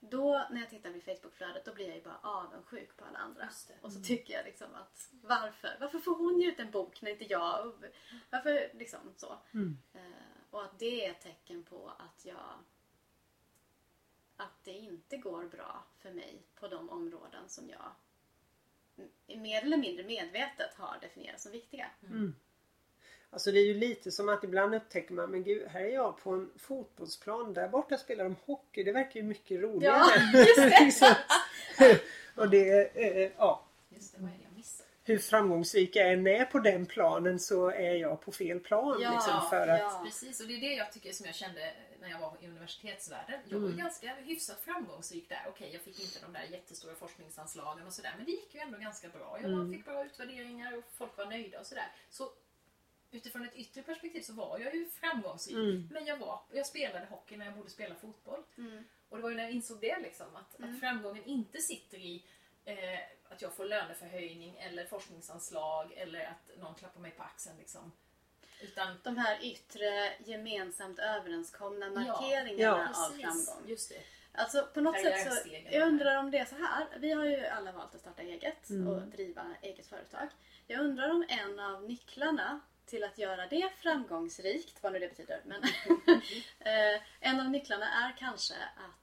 [0.00, 3.48] Då när jag tittar vid Facebookflödet då blir jag ju bara avundsjuk på alla andra.
[3.80, 4.06] Och så mm.
[4.06, 5.76] tycker jag liksom att varför?
[5.80, 7.72] Varför får hon ge ut en bok när inte jag?
[8.30, 9.38] Varför liksom så?
[9.54, 9.78] Mm.
[9.94, 12.58] Eh, och att det är ett tecken på att jag
[14.36, 17.92] att det inte går bra för mig på de områden som jag
[19.38, 21.86] mer eller mindre medvetet har definierat som viktiga.
[22.02, 22.34] Mm.
[23.30, 26.18] Alltså det är ju lite som att ibland upptäcker man men gud här är jag
[26.18, 27.54] på en fotbollsplan.
[27.54, 28.82] Där borta spelar de hockey.
[28.82, 29.96] Det verkar ju mycket roligare.
[30.32, 31.16] Ja, just det.
[32.34, 33.64] och det, eh, ja.
[33.88, 34.49] Just det, vad är det?
[35.04, 38.98] Hur framgångsrik jag än är på den planen så är jag på fel plan.
[39.02, 39.80] Ja, liksom, för att...
[39.80, 40.02] ja.
[40.04, 43.40] Precis och det är det jag tycker som jag kände när jag var i universitetsvärlden.
[43.48, 43.78] Jag var mm.
[43.78, 45.44] ganska hyfsat framgångsrik där.
[45.48, 48.14] Okej, jag fick inte de där jättestora forskningsanslagen och sådär.
[48.16, 49.38] Men det gick ju ändå ganska bra.
[49.42, 49.72] Jag mm.
[49.72, 51.92] fick bra utvärderingar och folk var nöjda och sådär.
[52.10, 52.32] Så
[53.10, 55.56] utifrån ett yttre perspektiv så var jag ju framgångsrik.
[55.56, 55.88] Mm.
[55.90, 58.42] Men jag, var, jag spelade hockey när jag borde spela fotboll.
[58.58, 58.84] Mm.
[59.08, 60.74] Och det var ju när jag insåg det liksom, att, mm.
[60.74, 62.24] att framgången inte sitter i
[62.64, 67.56] eh, att jag får löneförhöjning eller forskningsanslag eller att någon klappar mig på axeln.
[67.58, 67.92] Liksom.
[68.60, 73.68] Utan, De här yttre gemensamt överenskomna markeringarna ja, av framgång.
[73.68, 74.02] Just det.
[74.32, 76.86] Alltså på något sätt så, jag undrar om det är så här.
[76.98, 78.88] Vi har ju alla valt att starta eget mm.
[78.88, 80.28] och driva eget företag.
[80.66, 85.40] Jag undrar om en av nycklarna till att göra det framgångsrikt, vad nu det betyder.
[85.44, 85.62] Men
[86.58, 88.99] eh, en av nycklarna är kanske att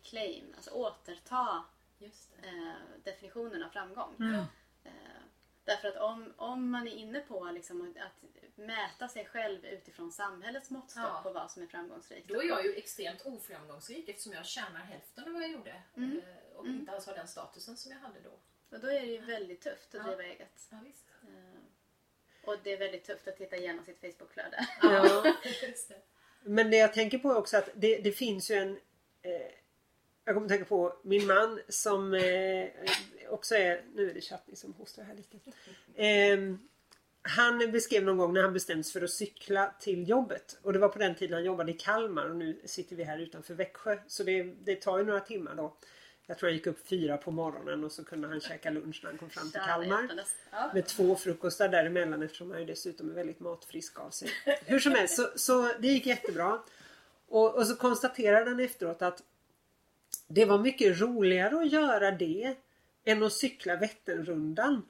[0.00, 1.64] reclaim, alltså återta
[2.00, 2.10] eh,
[3.04, 4.14] definitionen av framgång.
[4.18, 4.34] Mm.
[4.84, 4.90] Eh,
[5.64, 10.70] därför att om, om man är inne på liksom att mäta sig själv utifrån samhällets
[10.70, 11.20] måttstock ja.
[11.22, 12.28] på vad som är framgångsrikt.
[12.28, 16.18] Då är jag ju extremt oframgångsrik eftersom jag tjänar hälften av vad jag gjorde mm.
[16.18, 16.80] Eh, och mm.
[16.80, 18.30] inte alls har den statusen som jag hade då.
[18.76, 20.68] Och då är det ju väldigt tufft att driva eget.
[20.70, 21.06] Ja, visst.
[22.44, 24.68] Och det är väldigt tufft att titta igenom sitt Facebookflöde.
[24.82, 25.34] Ja.
[26.42, 28.80] Men det jag tänker på är också att det, det finns ju en
[29.22, 29.52] eh,
[30.30, 32.68] Jag kommer att tänka på min man som eh,
[33.28, 35.36] också är Nu är det Chatney som hostar här lite.
[35.94, 36.56] Eh,
[37.22, 40.58] han beskrev någon gång när han bestämde sig för att cykla till jobbet.
[40.62, 43.18] Och det var på den tiden han jobbade i Kalmar och nu sitter vi här
[43.18, 43.98] utanför Växjö.
[44.06, 45.76] Så det, det tar ju några timmar då.
[46.26, 49.10] Jag tror han gick upp fyra på morgonen och så kunde han käka lunch när
[49.10, 50.24] han kom fram till Kalmar.
[50.74, 54.28] Med två frukostar däremellan eftersom han ju dessutom är väldigt matfrisk av sig.
[54.64, 56.62] Hur som helst, så, så det gick jättebra.
[57.28, 59.22] Och, och så konstaterade han efteråt att
[60.30, 62.54] det var mycket roligare att göra det
[63.04, 64.82] än att cykla Vätternrundan.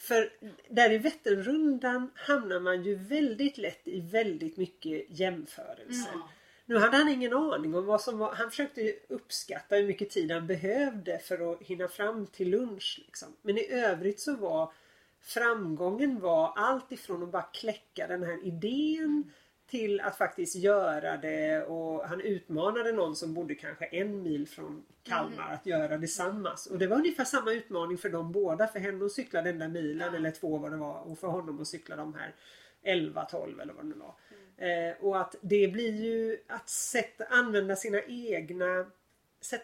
[0.00, 0.32] För
[0.68, 6.12] där i Vätternrundan hamnar man ju väldigt lätt i väldigt mycket jämförelser.
[6.12, 6.26] Mm.
[6.66, 8.34] Nu hade han ingen aning om vad som var.
[8.34, 13.00] Han försökte uppskatta hur mycket tid han behövde för att hinna fram till lunch.
[13.06, 13.28] Liksom.
[13.42, 14.72] Men i övrigt så var
[15.20, 19.32] framgången var allt ifrån att bara kläcka den här idén
[19.68, 24.84] till att faktiskt göra det och han utmanade någon som bodde kanske en mil från
[25.02, 25.54] Kalmar mm.
[25.54, 26.56] att göra detsamma.
[26.70, 28.66] Och det var ungefär samma utmaning för dem båda.
[28.66, 30.16] För henne att cykla den där milen ja.
[30.16, 32.34] eller två vad det var och för honom att cykla de här
[32.82, 34.14] 11-12 eller vad det nu var.
[34.56, 38.86] Eh, och att det blir ju att sätta, använda sina egna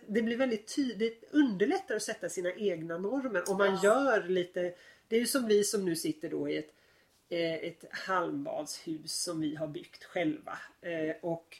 [0.07, 3.85] det blir väldigt tydligt, underlättar att sätta sina egna normer om man ja.
[3.85, 4.75] gör lite
[5.09, 6.74] Det är ju som vi som nu sitter då i ett,
[7.42, 10.59] ett halmbadshus som vi har byggt själva.
[10.81, 11.57] Eh, och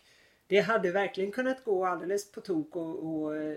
[0.47, 3.57] det hade verkligen kunnat gå alldeles på tok och, och, eh,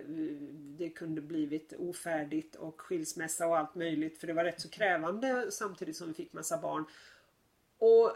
[0.78, 5.52] det kunde blivit ofärdigt och skilsmässa och allt möjligt för det var rätt så krävande
[5.52, 6.86] samtidigt som vi fick massa barn.
[7.80, 8.16] Och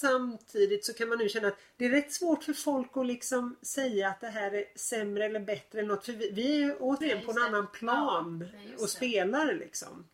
[0.00, 3.56] samtidigt så kan man nu känna att det är rätt svårt för folk att liksom
[3.62, 6.04] säga att det här är sämre eller bättre än något.
[6.04, 10.08] För vi, vi är återigen på en annan plan och spelar liksom.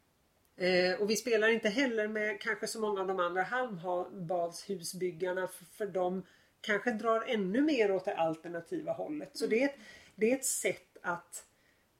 [0.56, 5.64] Eh, och vi spelar inte heller med kanske så många av de andra halvbadshusbyggarna för,
[5.64, 6.22] för de
[6.60, 9.30] kanske drar ännu mer åt det alternativa hållet.
[9.32, 9.76] Så det, är ett,
[10.14, 11.44] det är ett sätt att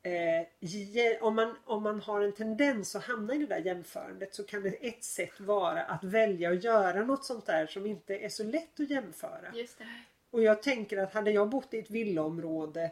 [0.02, 4.34] eh, ge, om, man, om man har en tendens att hamna i det där jämförandet
[4.34, 8.16] så kan det ett sätt vara att välja att göra något sånt där som inte
[8.16, 9.52] är så lätt att jämföra.
[10.30, 12.82] Och jag tänker att hade jag bott i ett villaområde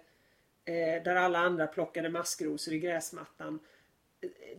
[0.65, 3.59] eh, där alla andra plockade maskrosor i gräsmattan.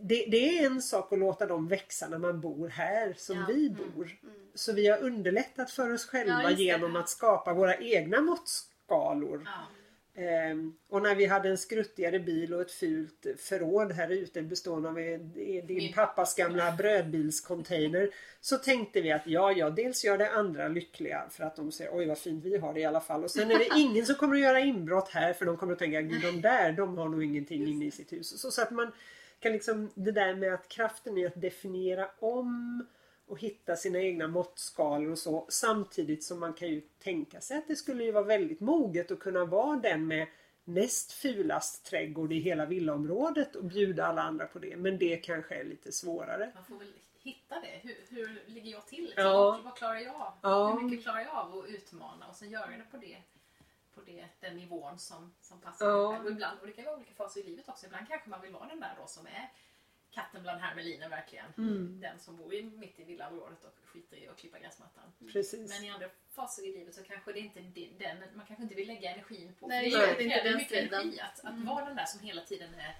[0.00, 3.44] Det, det är en sak att låta dem växa när man bor här som Ja,
[3.48, 4.18] vi mm, bor.
[4.54, 9.42] Så vi har underlättat för oss själva Ja, genom att skapa våra egna måttskalor.
[9.44, 9.66] Ja.
[10.14, 14.88] Ehm, och när vi hade en skruttigare bil och ett fult förråd här ute bestående
[14.88, 18.10] av din Min pappas gamla brödbilscontainer.
[18.40, 21.96] Så tänkte vi att ja, ja, dels gör det andra lyckliga för att de säger
[21.96, 23.24] oj vad fint vi har det i alla fall.
[23.24, 25.78] Och sen är det ingen som kommer att göra inbrott här för de kommer att
[25.78, 28.40] tänka "Gud, de där de har nog ingenting inne i sitt hus.
[28.40, 28.92] Så, så att man
[29.42, 32.86] kan liksom det där med att kraften i att definiera om
[33.26, 37.68] och hitta sina egna måttskalor och så samtidigt som man kan ju tänka sig att
[37.68, 40.26] det skulle ju vara väldigt moget att kunna vara den med
[40.64, 44.76] näst fulast trädgård i hela villaområdet och bjuda alla andra på det.
[44.76, 46.52] Men det kanske är lite svårare.
[46.54, 47.88] Man får väl hitta det.
[47.88, 49.12] Hur, hur ligger jag till?
[49.16, 49.32] Ja.
[49.32, 50.32] Vad, vad klarar jag av?
[50.42, 50.74] Ja.
[50.74, 53.16] Hur mycket klarar jag av att utmana och sen göra det på det
[53.94, 55.94] på det, den nivån som, som passar.
[55.94, 57.86] Och ibland, och det kan vara olika faser i livet också.
[57.86, 59.50] Ibland kanske man vill vara den där då som är
[60.10, 61.46] katten bland hermeliner verkligen.
[61.58, 62.00] Mm.
[62.00, 65.04] Den som bor i, mitt i villaområdet och skiter i att klippa gräsmattan.
[65.32, 65.70] Precis.
[65.70, 68.74] Men i andra faser i livet så kanske det inte är den, man kanske inte
[68.74, 69.66] vill lägga energin på.
[69.66, 71.00] Nej, det det är inte den mycket striden.
[71.00, 72.96] energi att, att vara den där som hela tiden är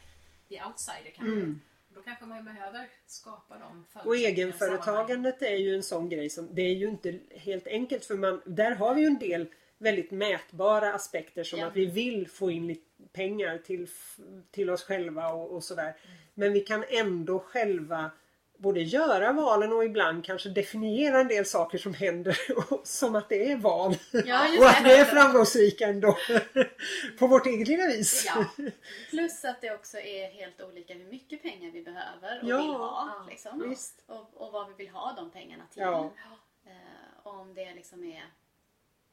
[0.49, 1.33] the outsider kanske.
[1.33, 1.61] Mm.
[1.95, 6.63] Då kanske man behöver skapa de Och egenföretagandet är ju en sån grej som det
[6.63, 9.47] är ju inte helt enkelt för man där har vi ju en del
[9.83, 11.67] väldigt mätbara aspekter som Ja.
[11.67, 13.89] att vi vill få in lite pengar till,
[14.51, 15.97] till oss själva och, och sådär.
[16.35, 18.11] Men vi kan ändå själva
[18.59, 22.37] både göra valen och ibland kanske definiera en del saker som händer
[22.87, 23.95] som att det är val.
[24.27, 24.85] Ja, och att det.
[24.85, 26.17] vi är framgångsrika ändå.
[27.19, 28.25] På vårt eget lilla vis.
[28.27, 28.45] Ja,
[29.11, 32.57] Plus att det också är helt olika hur mycket pengar vi behöver och Ja.
[32.63, 33.27] vill ha.
[33.31, 33.75] Liksom.
[34.07, 35.83] Och, och vad vi vill ha de pengarna till.
[35.83, 36.13] Ja.
[36.67, 38.25] Eh, och om det liksom är...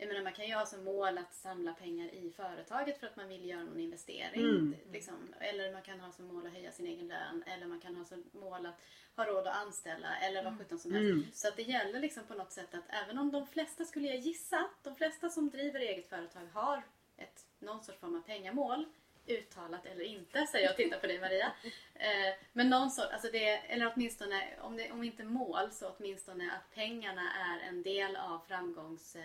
[0.01, 3.15] Jag menar, man kan ju ha som mål att samla pengar i företaget för att
[3.15, 4.41] man vill göra någon investering.
[4.41, 4.75] Mm.
[4.91, 5.33] Liksom.
[5.39, 7.43] Eller man kan ha som mål att höja sin egen lön.
[7.45, 8.75] Eller man kan ha som mål att
[9.15, 10.17] ha råd att anställa.
[10.17, 11.12] Eller vad sjutton som helst.
[11.12, 11.25] Mm.
[11.33, 14.17] Så att det gäller liksom på något sätt att även om de flesta, skulle jag
[14.17, 16.83] gissa, de flesta som driver eget företag har
[17.17, 18.85] ett, någon sorts form av pengamål.
[19.29, 21.51] Uttalat eller inte, säger jag och tittar på dig Maria.
[21.95, 26.51] Eh, men någon sort, alltså det, eller åtminstone, om, det, om inte mål så åtminstone
[26.51, 29.23] att pengarna är en del av framgångsmät.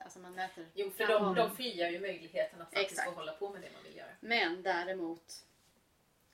[0.00, 3.08] Alltså man mäter jo, för de, de frigör ju möjligheten att faktiskt Exakt.
[3.08, 4.10] få hålla på med det man vill göra.
[4.20, 5.44] Men däremot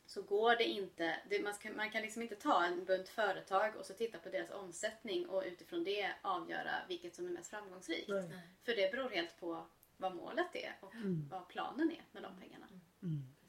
[0.06, 1.16] så går det inte.
[1.28, 4.28] Det, man, ska, man kan liksom inte ta en bunt företag och så titta på
[4.28, 8.08] deras omsättning och utifrån det avgöra vilket som är mest framgångsrikt.
[8.08, 8.30] Nej.
[8.64, 9.66] För det beror helt på
[9.96, 10.94] vad målet är och
[11.30, 12.66] vad planen är med de pengarna.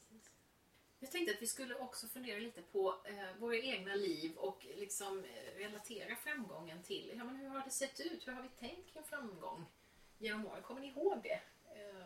[0.10, 0.32] Precis.
[1.00, 5.24] Jag tänkte att vi skulle också fundera lite på eh, våra egna liv och liksom
[5.24, 8.28] eh, relatera framgången till ja, men hur har det sett ut?
[8.28, 9.66] Hur har vi tänkt kring framgång
[10.18, 10.64] genom åren?
[10.64, 11.42] Kommer ni ihåg det?
[11.80, 12.06] Eh,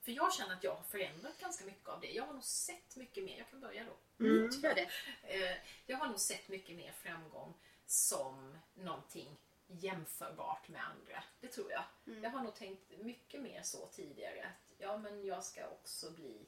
[0.00, 2.10] för jag känner att jag har förändrat ganska mycket av det.
[2.12, 3.38] Jag har nog sett mycket mer.
[3.38, 4.24] Jag kan börja då.
[4.24, 4.50] Mm.
[4.62, 4.90] Gör det.
[5.22, 7.54] Eh, jag har nog sett mycket mer framgång
[7.86, 9.36] som någonting
[9.68, 11.24] jämförbart med andra.
[11.40, 11.84] Det tror jag.
[12.22, 16.46] Jag har nog tänkt mycket mer så tidigare att ja, men jag ska också bli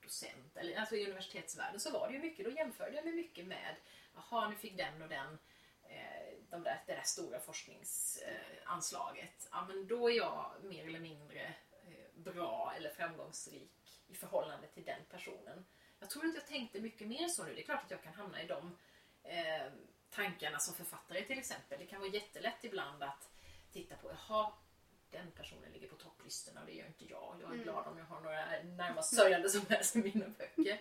[0.00, 0.56] docent.
[0.56, 3.76] Eller, alltså I universitetsvärlden så var det ju mycket, då jämförde jag mig mycket med
[4.14, 5.38] jaha, nu fick den och den
[5.82, 9.48] eh, de där, det där stora forskningsanslaget.
[9.50, 11.54] Ja, men då är jag mer eller mindre
[11.86, 15.66] eh, bra eller framgångsrik i förhållande till den personen.
[16.00, 17.54] Jag tror inte jag tänkte mycket mer så nu.
[17.54, 18.78] Det är klart att jag kan hamna i de
[19.22, 19.66] eh,
[20.10, 21.78] tankarna som författare till exempel.
[21.78, 23.30] Det kan vara jättelätt ibland att
[23.72, 24.52] titta på, jaha,
[25.10, 27.36] den personen ligger på topplistorna och det gör inte jag.
[27.42, 30.80] Jag är glad om jag har några närmast sörjande som läser mina böcker.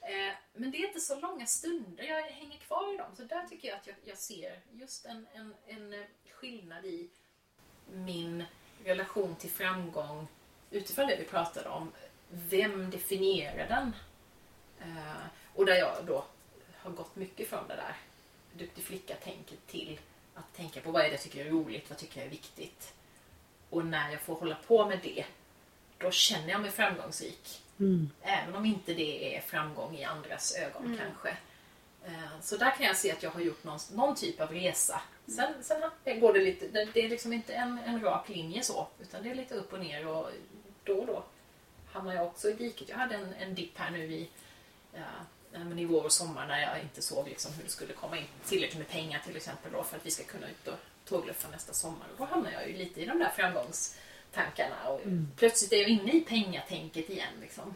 [0.00, 3.16] Eh, men det är inte så långa stunder jag hänger kvar i dem.
[3.16, 7.10] Så där tycker jag att jag, jag ser just en, en, en skillnad i
[7.86, 8.44] min
[8.84, 10.28] relation till framgång
[10.70, 11.92] utifrån det vi pratade om.
[12.28, 13.94] Vem definierar den?
[14.80, 16.24] Eh, och där jag då
[16.76, 17.96] har gått mycket från det där
[18.58, 20.00] duktig flicka-tänket till
[20.34, 22.94] att tänka på vad är det jag tycker är roligt, vad tycker jag är viktigt.
[23.70, 25.24] Och när jag får hålla på med det,
[25.98, 27.62] då känner jag mig framgångsrik.
[27.80, 28.10] Mm.
[28.22, 31.36] Även om inte det är framgång i andras ögon kanske.
[32.04, 35.00] Eh, Så där kan jag se att jag har gjort någon, någon typ av resa.
[35.26, 38.88] Sen, sen går det lite, det, det är liksom inte en, en rak linje så,
[39.00, 40.30] utan det är lite upp och ner och
[40.84, 41.24] då och då
[41.92, 42.88] hamnar jag också i diket.
[42.88, 44.28] Jag hade en, en dipp här nu i,
[45.64, 48.24] men i vår och sommar när jag inte såg liksom hur det skulle komma in
[48.46, 51.72] tillräckligt med pengar till exempel då för att vi ska kunna ut och tågluffa nästa
[51.72, 52.06] sommar.
[52.12, 55.00] Och då hamnar jag ju lite i de där framgångstankarna och
[55.36, 57.32] plötsligt är jag inne i pengatänket igen.
[57.40, 57.74] Liksom.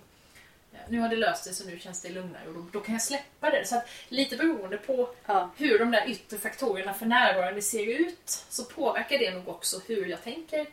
[0.71, 2.93] Ja, Nu har det löst sig så nu känns det lugnare och då, då kan
[2.95, 3.67] jag släppa det.
[3.67, 5.51] Så att lite beroende på Ja.
[5.57, 10.07] hur de där yttre faktorerna för närvarande ser ut så påverkar det nog också hur
[10.07, 10.67] jag tänker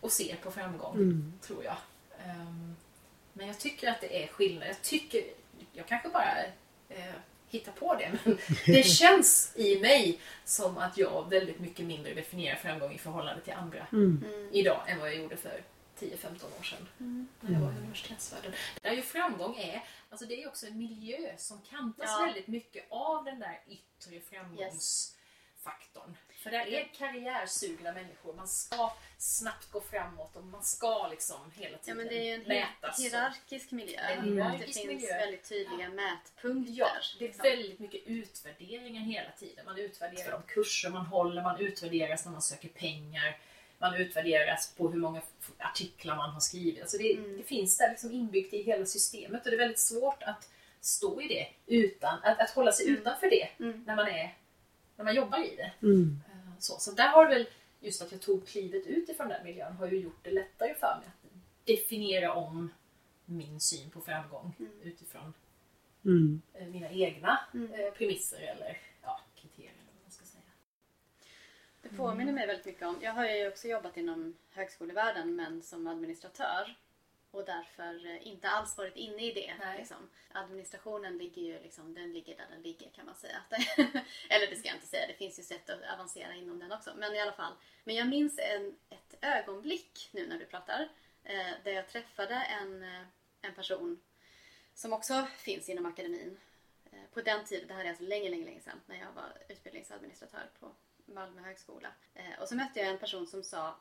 [0.00, 1.76] och ser på framgång, tror jag.
[2.26, 2.76] Ehm,
[3.32, 4.68] men jag tycker att det är skillnad.
[4.68, 5.22] Jag tycker,
[5.80, 6.44] jag kanske bara
[6.88, 7.14] eh,
[7.48, 12.56] hittar på det, men det känns i mig som att jag väldigt mycket mindre definierar
[12.56, 13.86] framgång i förhållande till andra
[14.52, 15.62] idag än vad jag gjorde för
[15.98, 16.88] 10-15 år sedan
[17.40, 18.52] när jag var i universitetsvärlden.
[18.82, 22.24] Där ju framgång är, alltså det är också en miljö som kantas Ja.
[22.24, 26.16] väldigt mycket av den där yttre framgångsfaktorn.
[26.42, 28.34] För där är karriärsugna människor.
[28.34, 32.24] Man ska snabbt gå framåt och man ska liksom hela Ja, tiden men det är
[32.24, 32.98] ju en mätas.
[33.00, 34.00] hier- hierarkisk miljö.
[34.00, 35.14] En Det hierarkisk finns miljö.
[35.18, 36.72] väldigt tydliga mätpunkter.
[36.72, 37.42] Ja, det är liksom.
[37.42, 39.64] väldigt mycket utvärderingar hela tiden.
[39.64, 43.38] Man utvärderar de kurser man håller, man utvärderas när man söker pengar.
[43.78, 45.20] Man utvärderas på hur många
[45.58, 46.82] artiklar man har skrivit.
[46.82, 47.36] Alltså det, Mm.
[47.36, 50.48] det finns där liksom inbyggt i hela systemet och det är väldigt svårt att
[50.80, 53.84] stå i det utan att, att hålla sig utanför det Mm.
[53.86, 54.34] när man, är,
[54.96, 55.72] när man jobbar i det.
[55.86, 56.20] Mm.
[56.60, 57.46] Så, så där har väl
[57.80, 60.96] just att jag tog klivet ut ifrån den miljön har ju gjort det lättare för
[61.00, 62.72] mig att definiera om
[63.24, 65.34] min syn på framgång utifrån
[66.04, 66.42] Mm.
[66.54, 67.72] eh, mina egna Mm.
[67.72, 69.70] eh, premisser eller ja, kriterier.
[69.72, 70.42] Eller vad man ska säga.
[71.82, 75.86] Det påminner mig väldigt mycket om, jag har ju också jobbat inom högskolevärlden men som
[75.86, 76.76] administratör
[77.30, 79.54] och därför eh, inte alls varit inne i det.
[79.78, 80.10] Liksom.
[80.32, 83.42] Administrationen ligger ju liksom, den ligger där den ligger kan man säga.
[84.30, 86.94] Eller det ska jag inte säga, det finns ju sätt att avancera inom den också.
[86.96, 87.52] Men i alla fall.
[87.84, 90.88] Men jag minns en, ett ögonblick nu när du pratar
[91.24, 93.02] eh, där jag träffade en, eh,
[93.42, 94.00] en person
[94.74, 96.38] som också finns inom akademin.
[96.92, 99.32] Eh, På den tiden, det här är alltså länge, länge, länge sedan när jag var
[99.48, 100.74] utbildningsadministratör på
[101.06, 101.92] Malmö högskola.
[102.14, 103.76] Eh, Och så mötte jag en person som sa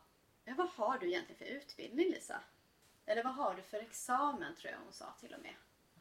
[0.45, 2.41] ja, Vad har du egentligen för utbildning Lisa?
[3.09, 5.53] Eller vad har du för examen tror jag hon sa till och med.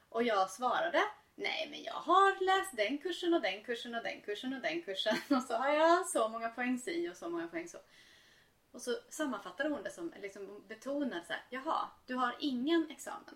[0.09, 1.03] Och jag svarade
[1.35, 4.83] Nej men jag har läst den kursen och den kursen och den kursen och den
[4.83, 7.79] kursen och så har jag så många poäng si och så många poäng så.
[8.73, 13.35] Och så sammanfattade hon det som, liksom betonade så här, jaha, du har ingen examen.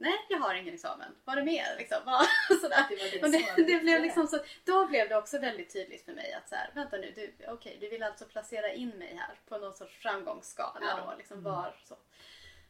[0.00, 1.14] Nej, jag har ingen examen.
[1.24, 1.76] Vad är det mer?
[1.78, 1.98] Liksom?
[2.06, 2.26] Vad-
[2.60, 2.86] Sådär.
[2.88, 6.04] Det var det det, var det blev liksom så, då blev det också väldigt tydligt
[6.04, 9.14] för mig att så här, vänta nu, du, okej, du vill alltså placera in mig
[9.16, 11.10] här på någon sorts framgångsskala Ja.
[11.10, 11.96] då, liksom var så.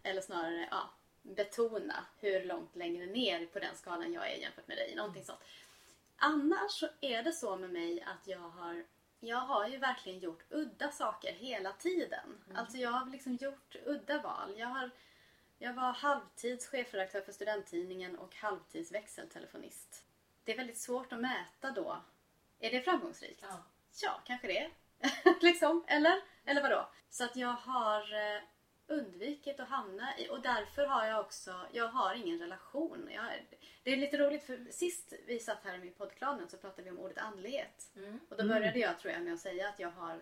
[0.08, 0.90] Eller snarare, ja,
[1.22, 5.40] betona hur långt längre ner på den skalan jag är jämfört med dig, någonting sånt.
[6.16, 8.84] Annars så är det så med mig att jag har
[9.20, 12.44] jag har ju verkligen gjort udda saker hela tiden.
[12.54, 14.54] Alltså jag har liksom gjort udda val.
[14.56, 14.90] Jag, har,
[15.58, 20.04] jag var halvtids chefredaktör för studenttidningen och halvtids växeltelefonist.
[20.44, 22.02] Det är väldigt svårt att mäta då.
[22.60, 23.40] Är det framgångsrikt?
[23.42, 23.64] Ja.
[24.02, 24.70] Ja, kanske det.
[25.40, 25.84] liksom.
[25.86, 26.20] Eller?
[26.44, 26.88] Eller vadå?
[27.10, 28.42] Så att jag har eh,
[28.88, 33.08] undvikit att hamna i och därför har jag också, jag har ingen relation.
[33.10, 33.24] Jag,
[33.82, 36.98] det är lite roligt för sist vi satt här i poddklanen så pratade vi om
[36.98, 37.90] ordet andlighet.
[37.96, 38.20] Mm.
[38.28, 40.20] Och då började jag tror jag med att säga att jag har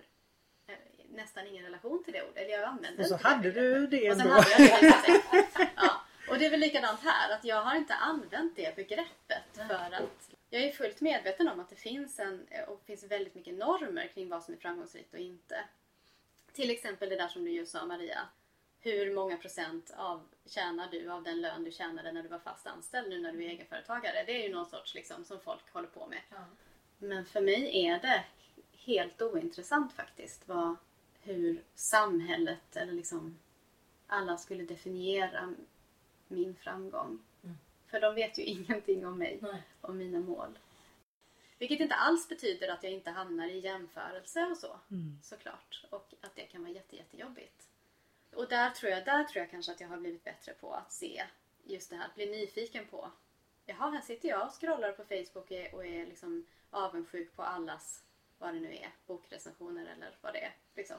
[0.67, 0.75] eh,
[1.09, 2.37] nästan ingen relation till det ordet.
[2.37, 3.91] Eller jag använder Och så inte det hade begreppet.
[3.91, 4.41] du det Och sen ändå.
[4.41, 5.71] hade jag det.
[5.77, 6.01] ja.
[6.31, 10.31] Och det är väl likadant här, att jag har inte använt det begreppet för att
[10.51, 14.29] jag är fullt medveten om att det finns, en, och finns väldigt mycket normer kring
[14.29, 15.65] vad som är framgångsrikt och inte.
[16.53, 18.19] Till exempel det där som du just sa Maria.
[18.87, 22.67] Hur många procent av tjänar du av den lön du tjänade när du var fast
[22.67, 24.25] anställd nu när du är egenföretagare?
[24.27, 26.21] Det är ju någon sorts liksom som folk håller på med.
[26.31, 26.45] Ja.
[26.99, 28.25] Men för mig är det
[28.73, 30.77] helt ointressant faktiskt vad,
[31.21, 33.39] hur samhället eller liksom
[34.07, 35.55] alla skulle definiera
[36.29, 37.19] min framgång.
[37.45, 37.57] Mm.
[37.87, 39.63] För de vet ju ingenting om mig Nej.
[39.81, 40.59] och mina mål.
[41.59, 44.81] Vilket inte alls betyder att jag inte hamnar i jämförelse och så.
[44.91, 45.19] Mm.
[45.23, 45.85] Såklart.
[45.91, 47.66] Och att det kan vara jätte, jättejobbigt.
[48.37, 50.93] Och där tror, jag, där tror jag kanske att jag har blivit bättre på att
[50.93, 51.25] se
[51.65, 53.11] just det här, att bli nyfiken på.
[53.67, 57.43] Jaha, här sitter jag och scrollar på Facebook och är, och är liksom avundsjuk på
[57.43, 58.05] allas,
[58.39, 60.55] vad det nu är, bokrecensioner eller vad det är.
[60.75, 60.97] Liksom.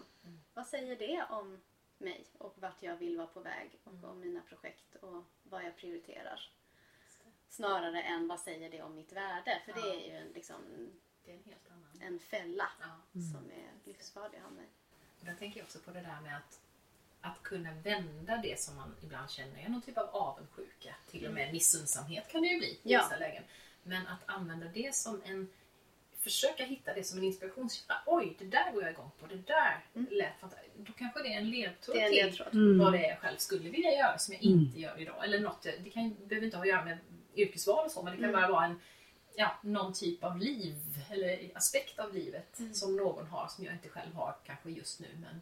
[0.54, 1.62] Vad säger det om
[1.98, 5.76] mig och vart jag vill vara på väg och om mina projekt och vad jag
[5.78, 6.52] prioriterar?
[7.50, 9.62] Snarare än vad säger det om mitt värde?
[9.66, 9.94] För det Ja.
[9.94, 10.62] är ju en, liksom,
[11.24, 12.02] Det är en helt annan.
[12.02, 13.22] en fälla Ja.
[13.22, 14.42] som är livsfarlig
[15.28, 16.62] där tänker jag också på det där med att,
[17.32, 20.96] att kunna vända det som man ibland känner är någon typ av avundsjuka.
[21.12, 23.04] Till och med missunnsamhet kan det ju bli i Ja.
[23.04, 23.44] vissa lägen.
[23.84, 25.50] Men att använda det som en
[26.20, 28.02] försöka hitta det som en inspirationskälla.
[28.06, 29.28] Oj, det där går jag igång på.
[29.28, 30.08] Det där Mm.
[30.12, 30.76] lät fantastiskt.
[30.78, 32.54] Då kanske det är en ledtråd Det är en till ledtråd.
[32.54, 32.78] Mm.
[32.80, 35.24] vad det är jag själv skulle vilja göra som jag inte gör idag.
[35.26, 36.98] Eller något, det kan, behöver inte ha att göra med
[37.36, 38.42] yrkesval och så, men det kan Mm.
[38.42, 38.80] bara vara en,
[39.36, 40.76] ja, någon typ av liv
[41.10, 42.74] eller aspekt av livet Mm.
[42.74, 45.42] som någon har som jag inte själv har kanske just nu, men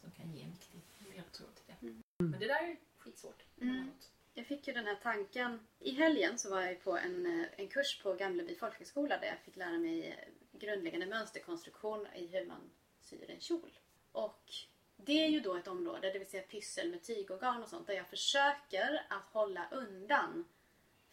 [0.00, 0.80] som kan ge en viktig
[1.16, 1.76] ledtråd till det.
[2.18, 3.44] Men det där är skitsvårt.
[3.60, 3.90] Mm.
[4.34, 5.66] Jag fick ju den här tanken.
[5.78, 9.38] I helgen så var jag på en, eh, en kurs på Gamleby folkhögskola där jag
[9.38, 13.78] fick lära mig eh, grundläggande mönsterkonstruktion i hur man syr en kjol.
[14.12, 14.52] Och
[14.96, 17.68] det är ju då ett område, det vill säga pyssel med tyg och garn och
[17.68, 20.44] sånt, där jag försöker att hålla undan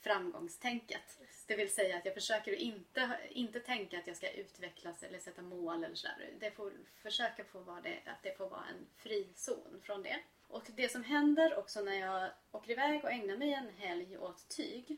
[0.04, 1.20] framgångstänket.
[1.47, 5.41] Det vill säga att jag försöker inte, inte tänka att jag ska utvecklas eller sätta
[5.41, 6.30] mål eller sådär.
[6.39, 10.20] Det får försöka få vara det, att det får vara en frizon från det.
[10.47, 14.47] Och det som händer också när jag åker iväg och ägnar mig en helg åt
[14.47, 14.97] tyg,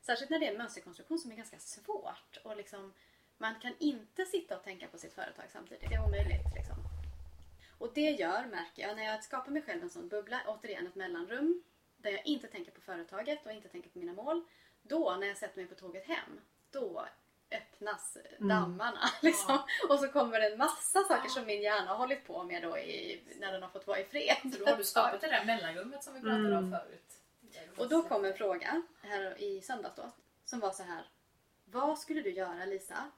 [0.00, 2.94] särskilt när det är en mönsterkonstruktion som är ganska svårt och liksom,
[3.38, 5.90] man kan inte sitta och tänka på sitt företag samtidigt.
[5.90, 6.54] Det är omöjligt.
[6.54, 6.76] Liksom.
[7.78, 10.94] Och det gör, märker jag, när jag skapar mig själv en sån bubbla, återigen ett
[10.94, 11.62] mellanrum,
[12.06, 14.44] där jag inte tänker på företaget och inte tänker på mina mål.
[14.82, 16.40] Då, när jag sätter mig på tåget hem,
[16.70, 17.06] då
[17.50, 19.10] öppnas dammarna.
[19.22, 19.58] Liksom.
[19.88, 22.78] Och så kommer det en massa saker som min hjärna har hållit på med då
[22.78, 24.36] i, när den har fått vara i fred.
[24.42, 27.20] Så då har du skapat det där mellanrummet som vi pratade om förut.
[27.76, 30.10] Och då kom en fråga här i söndags då,
[30.44, 31.04] som var så här.
[31.64, 33.10] Vad skulle du göra Lisa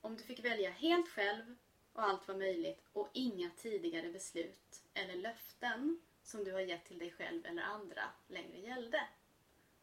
[0.00, 1.56] om du fick välja helt själv
[1.92, 6.98] och allt var möjligt och inga tidigare beslut eller löften som du har gett till
[6.98, 9.00] dig själv eller andra längre gällde?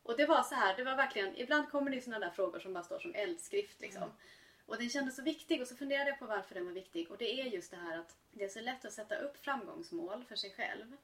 [0.03, 2.73] Och det var så här, det var verkligen, ibland kommer det sådana där frågor som
[2.73, 4.11] bara står som eldskrift liksom.
[4.65, 7.17] Och den kändes så viktig och så funderade jag på varför den var viktig och
[7.17, 10.35] det är just det här att det är så lätt att sätta upp framgångsmål för
[10.35, 10.97] sig själv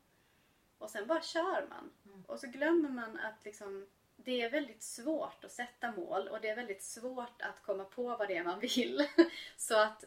[0.77, 1.91] och sen bara kör man.
[2.27, 6.49] Och så glömmer man att liksom, det är väldigt svårt att sätta mål och det
[6.49, 9.07] är väldigt svårt att komma på vad det är man vill.
[9.57, 10.03] Så att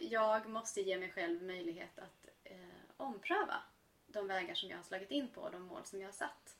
[0.00, 2.56] jag måste ge mig själv möjlighet att eh,
[2.96, 3.62] ompröva
[4.12, 6.56] de vägar som jag har slagit in på och de mål som jag har satt.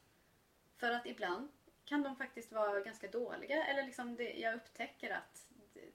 [0.76, 1.48] För att ibland
[1.84, 5.46] kan de faktiskt vara ganska dåliga eller liksom det, jag upptäcker att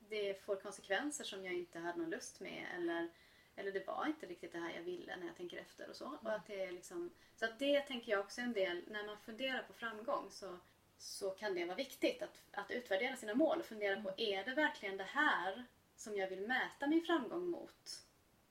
[0.09, 3.09] det- får konsekvenser som jag inte hade någon lust med eller,
[3.55, 6.17] eller det var inte riktigt det här jag ville när jag tänker efter och så.
[6.21, 9.17] Och att det är liksom, så att det tänker jag också en del, när man
[9.17, 10.57] funderar på framgång så,
[10.97, 14.53] så kan det vara viktigt att, att utvärdera sina mål och fundera på är det
[14.53, 18.03] verkligen det här som jag vill mäta min framgång mot?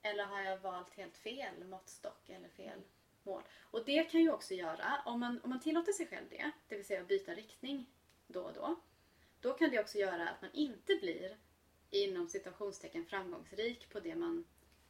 [0.03, 2.81] Eller har jag valt helt fel måttstock eller fel
[3.27, 3.43] mål?
[3.61, 6.77] Och det kan ju också göra, om man, om man tillåter sig själv det, det
[6.77, 7.87] vill säga att byta riktning
[8.27, 8.77] då och då,
[9.41, 11.37] då kan det också göra att man inte blir
[11.91, 14.45] inom situationstecken framgångsrik på det man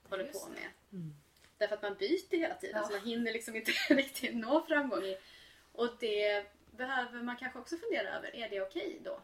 [0.08, 0.60] håller Just på det.
[0.60, 1.10] med.
[1.58, 2.86] Därför att man byter hela tiden Ja.
[2.86, 5.04] så man hinner liksom inte riktigt nå framgång.
[5.04, 5.18] i-
[5.72, 8.36] Och det behöver man kanske också fundera över.
[8.36, 9.20] Är det okej då?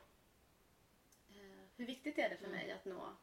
[1.31, 2.57] Eh, Hur viktigt är det för Mm.
[2.59, 3.17] mig att nå?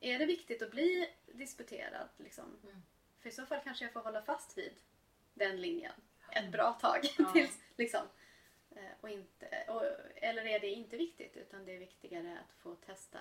[0.00, 2.08] Är det viktigt att bli disputerad?
[2.16, 2.44] Liksom?
[2.64, 2.82] Mm.
[3.26, 4.72] För i så fall kanske jag får hålla fast vid
[5.34, 5.92] den linjen
[6.32, 6.98] ett bra tag.
[7.18, 7.30] Ja.
[7.32, 8.00] Tills, liksom.
[8.70, 9.82] Eh, och inte, och,
[10.16, 13.18] eller är det inte viktigt utan det är viktigare att få testa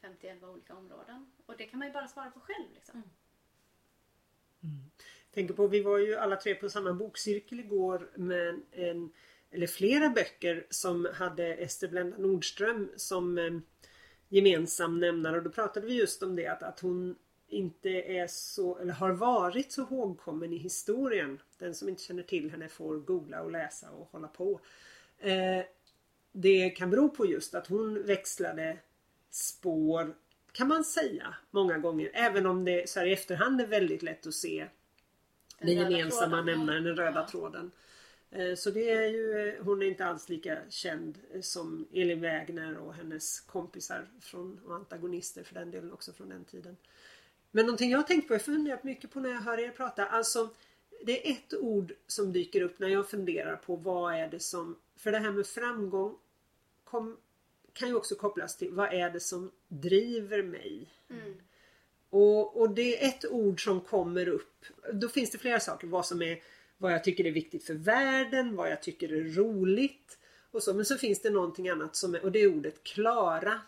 [0.00, 1.32] 50 olika områden?
[1.46, 2.64] Och det kan man ju bara svara på själv.
[2.74, 3.02] Liksom.
[5.30, 9.12] Tänker på, vi var ju alla tre på samma bokcirkel igår med en,
[9.50, 13.52] eller flera böcker som hade Ester Blenda Nordström som eh,
[14.28, 17.16] gemensam nämnare och då pratade vi just om det att, att hon
[17.48, 21.40] inte är så, eller har varit så hågkommen i historien.
[21.58, 24.60] Den som inte känner till henne får googla och läsa och hålla på.
[25.18, 25.64] Eh,
[26.32, 28.78] det kan bero på just att hon växlade
[29.30, 30.14] spår
[30.52, 32.10] kan man säga många gånger.
[32.14, 34.66] Även om det så här i efterhand är väldigt lätt att se
[35.58, 36.46] Den den gemensamma tråden.
[36.46, 37.28] nämnaren, den röda Ja.
[37.30, 37.70] tråden.
[38.30, 42.94] Eh, Så det är ju, hon är inte alls lika känd som Elin Wägner och
[42.94, 46.76] hennes kompisar från, och antagonister för den delen också från den tiden.
[47.54, 50.06] Men någonting jag har tänkt på, jag funderat mycket på när jag hör er prata.
[50.06, 50.48] Alltså,
[51.02, 54.76] det är ett ord som dyker upp när jag funderar på vad är det som...
[54.96, 56.16] För det här med framgång
[56.84, 57.16] kom,
[57.72, 60.88] kan ju också kopplas till vad är det som driver mig?
[61.10, 61.34] Mm.
[62.10, 64.64] Och, och det är ett ord som kommer upp.
[64.92, 65.86] Då finns det flera saker.
[65.86, 66.42] Vad som är
[66.78, 70.18] vad jag tycker är viktigt för världen, vad jag tycker är roligt.
[70.50, 70.74] Och så.
[70.74, 73.60] Men så finns det någonting annat som är, och det är ordet klara.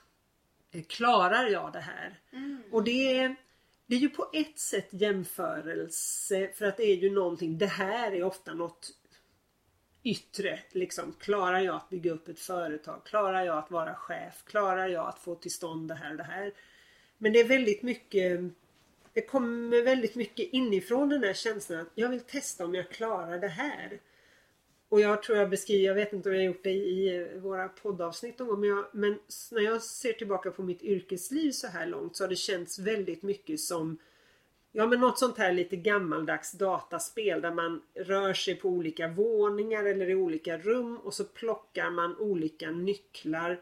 [0.71, 2.21] Eh, Klarar jag det här?
[2.33, 2.63] Mm.
[2.71, 3.37] Och det är,
[3.87, 8.13] det är ju på ett sätt jämförelse för att det är ju någonting, det här
[8.13, 8.91] är ofta något
[10.03, 10.61] yttre.
[10.71, 13.05] Liksom, klarar jag att bygga upp ett företag?
[13.05, 14.45] Klarar jag att vara chef?
[14.45, 16.53] Klarar jag att få till stånd det här och det här?
[17.19, 18.41] Men det är väldigt mycket
[19.13, 23.39] Det kommer väldigt mycket inifrån den här känslan att jag vill testa om jag klarar
[23.39, 24.01] det här
[24.89, 27.69] och jag tror jag beskriver, jag vet inte om jag har gjort det i våra
[27.69, 29.19] poddavsnitt någon gång, men, jag, men
[29.51, 33.23] när jag ser tillbaka på mitt yrkesliv så här långt så har det känts väldigt
[33.23, 33.99] mycket som
[34.73, 39.85] Ja men något sånt här lite gammaldags dataspel där man rör sig på olika våningar
[39.85, 43.61] eller i olika rum och så plockar man olika nycklar.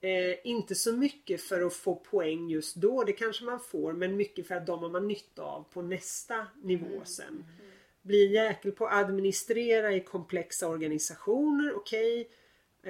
[0.00, 4.16] Eh, inte så mycket för att få poäng just då, det kanske man får, men
[4.16, 7.04] mycket för att de har man nytta av på nästa nivå mm.
[7.04, 7.44] sen.
[8.06, 12.20] Bli jäkel på att administrera i komplexa organisationer, okej.
[12.20, 12.32] Okay.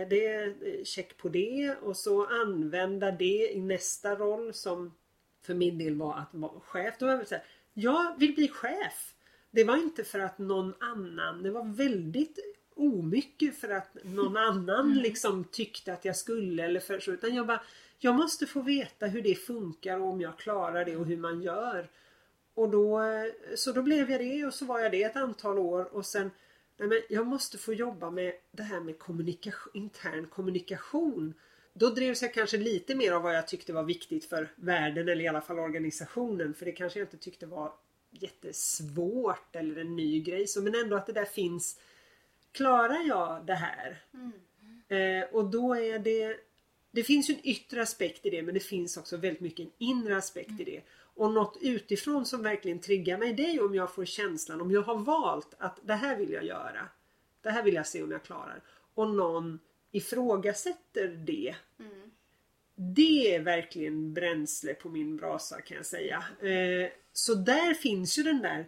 [0.05, 4.95] Det eh, check på det och så använda det i nästa roll som
[5.43, 6.95] för min del var att vara chef.
[6.99, 9.15] Då var det så här, jag vill bli chef.
[9.51, 12.39] Det var inte för att någon annan, det var väldigt
[12.75, 14.99] omycket för att någon annan mm.
[14.99, 17.13] liksom tyckte att jag skulle eller för så.
[17.13, 17.63] Utan jag bara,
[17.99, 21.43] jag måste få veta hur det funkar och om jag klarar det och hur man
[21.43, 21.89] gör.
[22.57, 23.01] Och då,
[23.57, 26.31] så då blev jag det och så var jag det ett antal år och sen
[26.77, 31.35] nej men jag måste få jobba med det här med kommunikation, intern kommunikation.
[31.73, 35.25] Då drevs jag kanske lite mer av vad jag tyckte var viktigt för världen eller
[35.25, 36.55] i alla fall organisationen.
[36.55, 37.73] För det kanske jag inte tyckte var
[38.11, 40.47] jättesvårt eller en ny grej.
[40.47, 41.81] Så, men ändå att det där finns.
[42.53, 44.03] Klarar jag det här?
[44.15, 44.33] Mm.
[45.23, 46.37] Eh, och då är det
[46.91, 49.73] Det finns ju en yttre aspekt i det men det finns också väldigt mycket en
[49.79, 50.61] inre aspekt mm.
[50.61, 50.83] i det.
[51.17, 54.83] Och något utifrån som verkligen triggar mig det är om jag får känslan, om jag
[54.83, 56.89] har valt att det här vill jag göra.
[57.43, 58.63] Det här vill jag se om jag klarar.
[58.95, 59.59] Och någon
[59.93, 61.55] ifrågasätter det.
[61.79, 62.11] Mm.
[62.75, 66.25] Det är verkligen bränsle på min brasa kan jag säga.
[66.41, 68.67] Eh, så där finns ju den där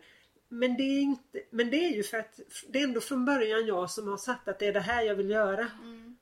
[0.49, 3.66] men det, är inte, men det är ju för att det är ändå från början
[3.66, 5.70] jag som har sagt att det är det här jag vill göra.
[5.82, 6.16] Mm.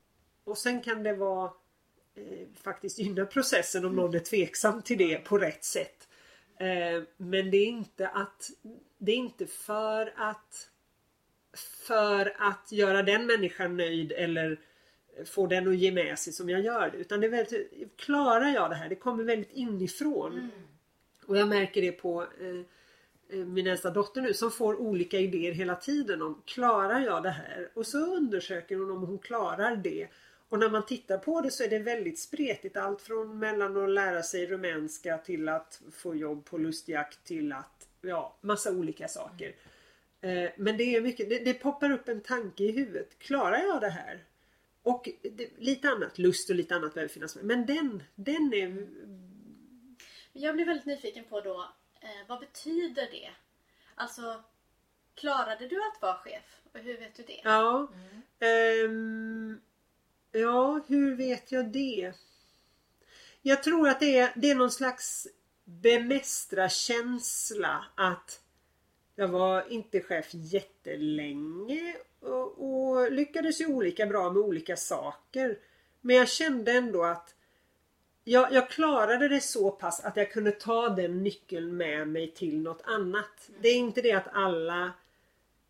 [0.45, 1.51] Och sen kan det vara
[2.15, 6.09] eh, faktiskt gynna processen om någon är tveksam till det på rätt sätt.
[6.59, 8.51] Eh, men det är inte att
[8.99, 10.71] Det är inte för att
[11.87, 14.61] För att göra den människan nöjd eller
[15.25, 16.97] få den att ge med sig som jag gör det.
[16.97, 18.89] Utan det är väldigt, klarar jag det här?
[18.89, 20.33] Det kommer väldigt inifrån.
[20.33, 20.51] Mm.
[21.27, 25.53] Och jag märker det på eh, eh, min äldsta dotter nu som får olika idéer
[25.53, 27.69] hela tiden om klarar jag det här?
[27.75, 30.09] Och så undersöker hon om hon klarar det.
[30.49, 32.77] Och när man tittar på det så är det väldigt spretigt.
[32.77, 37.89] Allt från mellan att lära sig rumänska till att få jobb på lustjakt till att
[38.01, 39.55] ja, massa olika saker.
[40.21, 40.53] Mm.
[40.57, 43.19] Men det är mycket, det, det poppar upp en tanke i huvudet.
[43.19, 44.25] Klarar jag det här?
[44.83, 47.45] Och det, lite annat, lust och lite annat behöver finnas med.
[47.45, 48.87] Men den, den är...
[50.33, 53.31] Jag blir väldigt nyfiken på då, eh, vad betyder det?
[53.95, 54.43] Alltså,
[55.15, 56.61] klarade du att vara chef?
[56.73, 57.41] Och hur vet du det?
[57.45, 57.89] Ja,
[58.41, 58.91] mm.
[58.91, 59.61] um,
[60.37, 62.13] ja hur vet jag det?
[63.43, 65.27] Jag tror att det är, det är någon slags
[65.65, 68.41] bemästra känsla att
[69.15, 75.59] jag var inte chef jättelänge och, och lyckades ju olika bra med olika saker.
[76.01, 77.35] Men jag kände ändå att
[78.25, 82.61] jag, jag, klarade det så pass att jag kunde ta den nyckeln med mig till
[82.61, 83.51] något annat.
[83.61, 84.93] Det är inte det att alla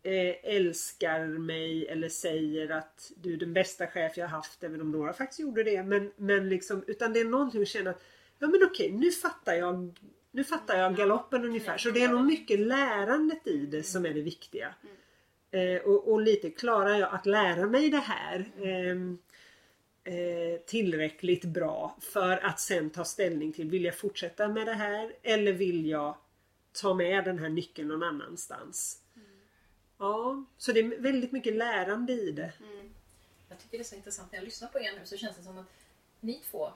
[0.07, 4.91] Eh, älskar mig eller säger att du är den bästa chef jag haft, även om
[4.91, 5.83] några faktiskt gjorde det.
[5.83, 8.03] Men, men liksom, utan det är någonting att känna att
[8.39, 9.99] ja men okej, nu fattar jag
[10.31, 11.77] nu fattar jag galoppen ungefär.
[11.77, 14.75] Så det är nog mycket lärandet i det som är det viktiga.
[15.51, 18.97] Eh, och, och, lite klarar jag att lära mig det här eh,
[20.13, 25.13] eh, tillräckligt bra för att sen ta ställning till vill jag fortsätta med det här
[25.23, 26.17] eller vill jag
[26.81, 29.03] ta med den här nyckeln någon annanstans.
[29.97, 32.53] Ja, så det är väldigt mycket lärande i det.
[32.59, 32.93] Mm.
[33.49, 35.43] Jag tycker det är så intressant när jag lyssnar på er nu så känns det
[35.43, 35.65] som att
[36.19, 36.71] ni två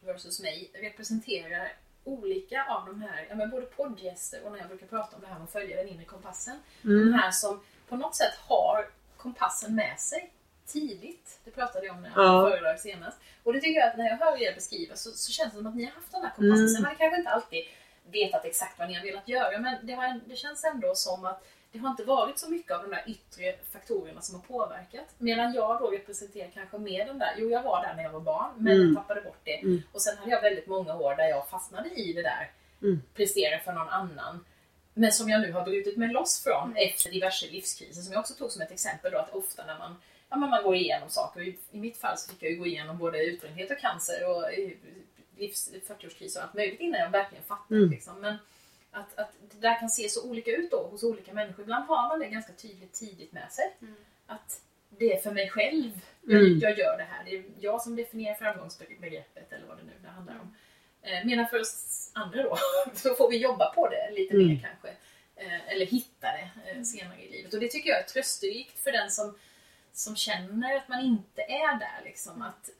[0.00, 1.72] versus mig representerar
[2.04, 5.28] olika av de här, ja, men både poddgäster och när jag brukar prata om det
[5.28, 6.58] här med att följa den inre kompassen.
[6.84, 7.06] Mm.
[7.06, 10.32] De här som på något sätt har kompassen med sig
[10.66, 11.38] tidigt.
[11.44, 12.50] Det pratade jag om när jag ja.
[12.50, 13.18] föredrag senast.
[13.42, 15.66] Och det tycker jag att när jag hör er beskriva så, så känns det som
[15.66, 16.64] att ni har haft den här kompassen.
[16.64, 16.68] Mm.
[16.68, 17.64] Sen har ni kanske inte alltid
[18.12, 21.44] vetat exakt vad ni har velat göra men det, har, det känns ändå som att
[21.74, 25.14] det har inte varit så mycket av de där yttre faktorerna som har påverkat.
[25.18, 28.20] Medan jag då representerar kanske mer den där, jo jag var där när jag var
[28.20, 28.94] barn men mm.
[28.94, 29.58] tappade bort det.
[29.60, 29.82] Mm.
[29.92, 32.50] Och sen hade jag väldigt många år där jag fastnade i det där.
[32.82, 33.02] Mm.
[33.14, 34.44] Prestera för någon annan.
[34.94, 36.88] Men som jag nu har brutit mig loss från mm.
[36.88, 39.96] efter diverse livskriser som jag också tog som ett exempel då att ofta när man,
[40.30, 41.40] ja, man går igenom saker.
[41.40, 44.44] I, I mitt fall så fick jag ju gå igenom både utbrändhet och cancer och
[45.38, 47.80] 40-årskris och allt möjligt innan jag verkligen fattade.
[47.80, 47.90] Mm.
[47.90, 48.20] Liksom.
[48.20, 48.36] Men
[48.94, 51.62] att, att det där kan se så olika ut då hos olika människor.
[51.62, 53.76] Ibland har man det ganska tydligt tidigt med sig.
[53.80, 53.94] Mm.
[54.26, 56.58] Att det är för mig själv jag, mm.
[56.58, 57.24] jag, gör det här.
[57.24, 60.54] Det är jag som definierar framgångsbegreppet eller vad det nu det handlar om.
[61.02, 62.58] Eh, medan för oss andra då,
[62.94, 64.46] så får vi jobba på det lite mm.
[64.46, 64.88] mer kanske.
[65.36, 67.54] Eh, eller hitta det eh, senare i livet.
[67.54, 69.38] Och det tycker jag är trösterikt för den som
[69.94, 72.04] som känner att man inte är där.
[72.04, 72.70] Liksom, att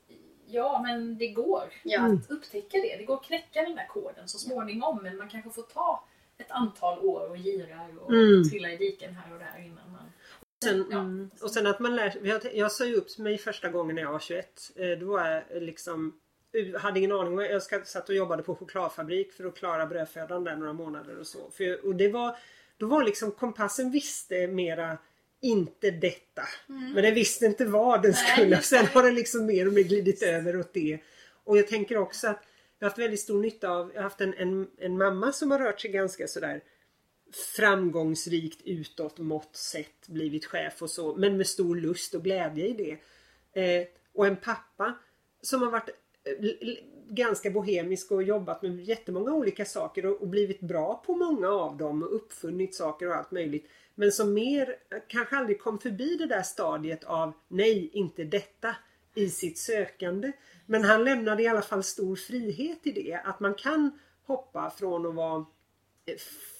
[0.55, 2.01] ja, men det går Ja.
[2.01, 2.97] att upptäcka det.
[2.97, 6.05] Det går att knäcka den där koden så småningom men man kanske får ta
[6.39, 8.45] ett antal år och girar och Mm.
[8.51, 10.13] trilla i diken här och där innan man...
[10.65, 10.99] Sen, Ja.
[10.99, 12.27] mm, och sen att man lär sig.
[12.29, 14.71] Jag, jag sa ju upp mig första gången när jag var 21.
[14.77, 16.21] Eh, Då var jag liksom
[16.53, 17.39] jag hade ingen aning.
[17.39, 21.27] Jag ska- satt och jobbade på chokladfabrik för att klara brödfödan där några månader och
[21.27, 21.51] så.
[21.51, 22.37] För, och det var,
[22.77, 24.99] då var liksom kompassen visste mera
[25.45, 26.43] inte detta.
[26.67, 28.57] Men den visste inte vad den Nej, skulle.
[28.57, 30.99] just Sen har den liksom mer och mer glidit över åt det.
[31.45, 32.43] Och jag tänker också att
[32.79, 35.51] jag har haft väldigt stor nytta av, jag har haft en, en, en mamma som
[35.51, 36.61] har rört sig ganska sådär
[37.57, 42.73] framgångsrikt utåt mått sett blivit chef och så men med stor lust och glädje i
[42.73, 42.99] det.
[43.63, 44.95] Eh, och en pappa
[45.43, 45.89] som har varit
[46.25, 46.75] eh,
[47.09, 51.77] ganska bohemisk och jobbat med jättemånga olika saker och, och blivit bra på många av
[51.77, 53.71] dem och uppfunnit saker och allt möjligt.
[53.95, 58.77] Men som mer eh, kanske aldrig kom förbi det där stadiet av nej, inte detta
[59.15, 60.33] i sitt sökande.
[60.67, 63.21] Men han lämnade i alla fall stor frihet i det.
[63.25, 65.47] Att man kan hoppa från att vara
[66.07, 66.17] eh,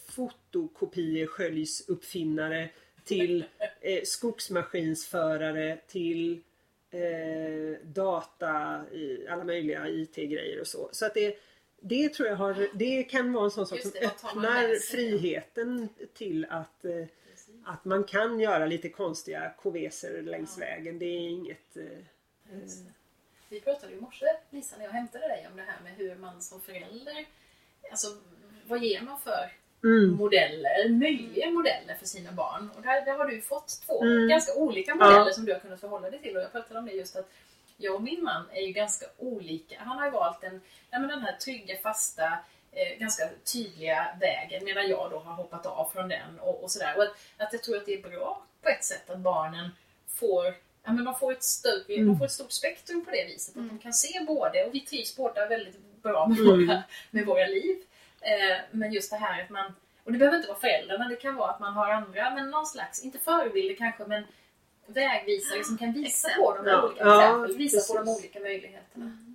[0.09, 2.71] fotokopier sköljs uppfinnare
[3.05, 3.45] till
[3.81, 6.43] eh, skogsmaskinsförare till
[6.91, 10.89] eh, data, i alla möjliga IT-grejer och så.
[10.93, 11.39] Så att det,
[11.81, 14.81] det tror jag har, det kan vara en sån sak som det, öppnar sig?
[14.81, 17.05] friheten till att, eh,
[17.65, 20.99] att man kan göra lite konstiga koveser längs vägen.
[20.99, 21.77] Det är inget...
[21.77, 21.99] Eh.
[23.49, 26.17] Vi pratade ju i morse, Lisa, när jag hämtade dig om det här med hur
[26.17, 27.27] man som förälder,
[27.91, 28.07] alltså
[28.67, 29.53] vad ger man för
[29.85, 32.71] mm, modeller, möjliga modeller för sina barn?
[32.77, 34.29] Och där, där har du fått två Mm.
[34.29, 36.37] ganska olika modeller som du har kunnat förhålla dig till.
[36.37, 37.31] Och jag pratade om det just att
[37.77, 39.77] jag och min man är ju ganska olika.
[39.79, 40.61] Han har valt en,
[40.91, 42.39] ja, men den här trygga, fasta,
[42.75, 46.97] eh, ganska tydliga vägen medan jag då har hoppat av från den och, och sådär.
[46.97, 49.71] Och att, att jag tror att det är bra på ett sätt att barnen
[50.09, 50.55] får
[50.87, 53.57] Ja, men man, får ett större, man får ett stort spektrum på det viset.
[53.57, 56.67] Att de kan se både, och vi trivs båda väldigt bra med, Mm.
[56.67, 57.77] våra, med våra liv.
[58.21, 61.37] Eh, men just det här att man, och det behöver inte vara föräldrarna, det kan
[61.37, 64.25] vara att man har andra, men någon slags, inte förebilder kanske, men
[64.87, 69.34] vägvisare som kan visa på de olika ja, exempel, visa på de olika möjligheterna.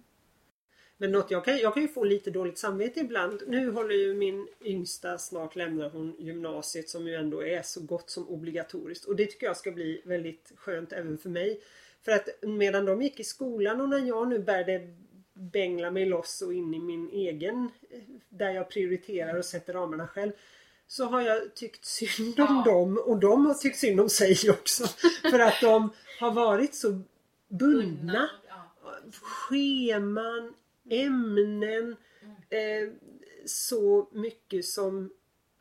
[1.01, 3.41] Men något jag kan, jag kan ju få lite dåligt samvete ibland.
[3.47, 8.09] Nu håller ju min yngsta, snart lämnar hon gymnasiet som ju ändå är så gott
[8.09, 9.05] som obligatoriskt.
[9.05, 11.61] Och det tycker jag ska bli väldigt skönt även för mig.
[12.05, 14.87] För att medan de gick i skolan och när jag nu började
[15.33, 20.07] bängla mig loss och in i min egen, eh, där jag prioriterar och sätter ramarna
[20.07, 20.31] själv.
[20.87, 22.71] Så har jag tyckt synd om Ja.
[22.71, 24.87] dem och de har tyckt synd om sig också.
[25.31, 25.89] För att de
[26.19, 27.01] har varit så
[27.47, 28.95] bundna Ja.
[29.21, 30.53] scheman,
[30.89, 31.95] ämnen,
[32.49, 32.89] eh,
[33.45, 35.11] så mycket som...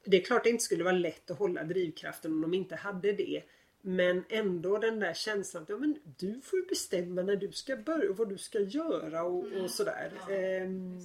[0.04, 3.12] Det är klart det inte skulle vara lätt att hålla drivkraften om de inte hade
[3.12, 3.42] det.
[3.80, 7.76] Men ändå den där känslan att ja, men du får ju bestämma när du ska
[7.76, 10.12] börja och vad du ska göra och, och sådär.
[10.28, 10.98] Ja, Ehm,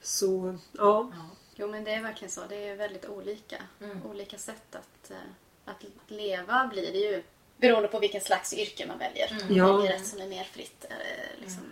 [0.00, 1.10] så ja.
[1.14, 1.30] Ja.
[1.56, 2.40] Jo men det är verkligen så.
[2.48, 3.62] Det är väldigt olika.
[3.80, 4.06] Mm.
[4.06, 5.16] Olika sätt att, eh,
[5.64, 7.22] att leva blir det ju.
[7.56, 9.30] Beroende på vilken slags yrke man väljer.
[9.42, 9.56] Mm.
[9.56, 9.66] Ja.
[9.66, 10.84] Man väljer ett som är mer fritt.
[10.90, 11.62] eh, Liksom.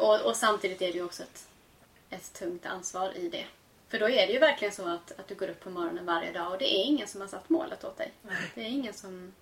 [0.00, 1.48] Och, och samtidigt är det ju också ett,
[2.10, 3.44] ett tungt ansvar i det.
[3.88, 6.32] För då är det ju verkligen så att, att du går upp på morgonen varje
[6.32, 8.12] dag och det är ingen som har satt målet åt dig.
[8.22, 8.36] Nej.
[8.54, 9.32] Det är ingen som...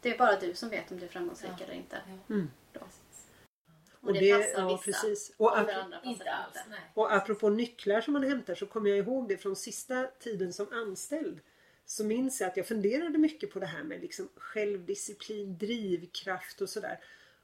[0.00, 1.64] Det är bara du som vet om du är framgångsrik Ja.
[1.64, 2.00] eller inte.
[2.28, 2.50] Mm.
[2.72, 2.80] Då.
[2.80, 4.82] Och, Och det, det- passar ja, vissa.
[4.84, 5.32] precis.
[5.36, 6.78] Och Och andra passar Inte alls, inte.
[6.94, 10.72] Och apropå nycklar som man hämtar så kommer jag ihåg det från sista tiden som
[10.72, 11.40] anställd.
[11.86, 16.68] Så minns jag att jag funderade mycket på det här med liksom självdisciplin, drivkraft och
[16.68, 16.98] sådär.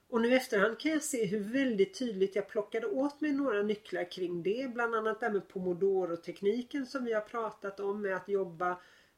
[0.09, 4.11] Och nu efterhand kan jag se hur väldigt tydligt jag plockade åt mig några nycklar
[4.11, 4.73] kring det.
[4.73, 8.69] Bland annat det här med pomodoro-tekniken som vi har pratat om med att jobba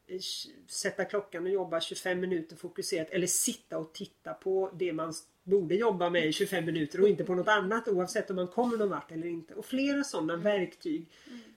[0.07, 0.19] eh,
[0.67, 5.13] sätta klockan och jobba 25 minuter fokuserat eller sitta och titta på det man
[5.43, 8.77] borde jobba med i 25 minuter och inte på något annat oavsett om man kommer
[8.77, 9.53] någon vart eller inte.
[9.53, 11.05] Och flera sådana verktyg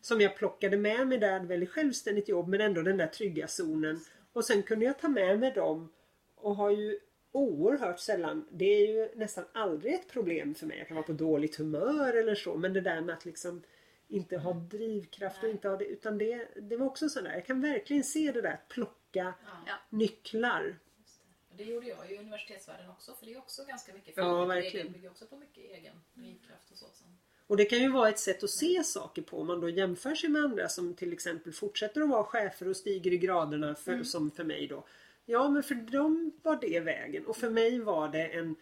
[0.00, 4.00] som jag plockade med mig där, väldigt självständigt jobb men ändå den där trygga zonen.
[4.32, 5.92] Och sen kunde jag ta med mig dem
[6.36, 6.98] och har ju
[7.34, 10.78] oerhört sällan, det är ju nästan aldrig ett problem för mig.
[10.78, 13.62] Jag kan vara på dåligt humör eller så men det där med att liksom
[14.08, 17.32] inte ha drivkraft och inte ha det utan det, det var också sådär.
[17.34, 19.34] Jag kan verkligen se det där att plocka
[19.66, 19.74] Ja.
[19.90, 20.78] nycklar.
[21.56, 24.50] Det gjorde jag i universitetsvärlden också, för det är också ganska mycket Ja, frihet och
[24.50, 24.86] verkligen.
[24.86, 26.86] Det bygger också på mycket egen drivkraft och så.
[27.46, 30.14] Och det kan ju vara ett sätt att se saker på om man då jämför
[30.14, 34.02] sig med andra som till exempel fortsätter att vara chefer och stiger i graderna för,
[34.02, 34.84] som för mig då.
[35.26, 38.56] Ja men för dem var det vägen och för mig var det en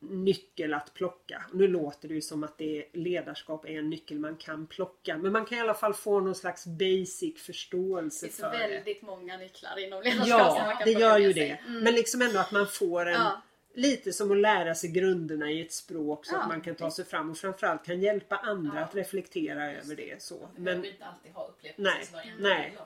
[0.00, 1.44] nyckel att plocka.
[1.52, 5.16] Nu låter det ju som att det är, ledarskap är en nyckel man kan plocka
[5.18, 8.58] men man kan i alla fall få någon slags basic förståelse Det finns för det.
[8.68, 11.50] väldigt många nycklar inom ledarskap som man Ja, kan det gör ju det.
[11.66, 11.84] Mm.
[11.84, 13.42] Men liksom ändå att man får en Ja.
[13.74, 16.90] lite som att lära sig grunderna i ett språk så Ja, att man kan ta
[16.90, 18.84] sig fram och framförallt kan hjälpa andra Ja.
[18.84, 20.22] att reflektera över det.
[20.22, 20.48] Så.
[20.54, 22.06] Men behöver inte alltid ha upplevt Nej,
[22.38, 22.76] nej.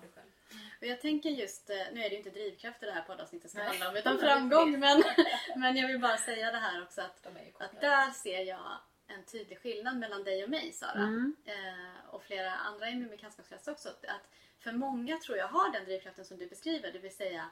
[0.81, 3.63] Och jag tänker just, eh, nu är det ju inte drivkrafter det här poddavsnittet ska
[3.63, 4.79] handla om utan framgång.
[4.81, 5.03] Men,
[5.57, 7.27] men jag vill bara säga det här också att,
[7.59, 10.93] att där ser jag en tydlig skillnad mellan dig och mig Sara.
[10.93, 11.37] Mm.
[11.45, 13.89] Eh, och flera andra i min bekantskapskrets också.
[13.89, 14.29] Att
[14.59, 16.93] för många tror jag har den drivkraften som du beskriver.
[16.93, 17.51] Det vill säga,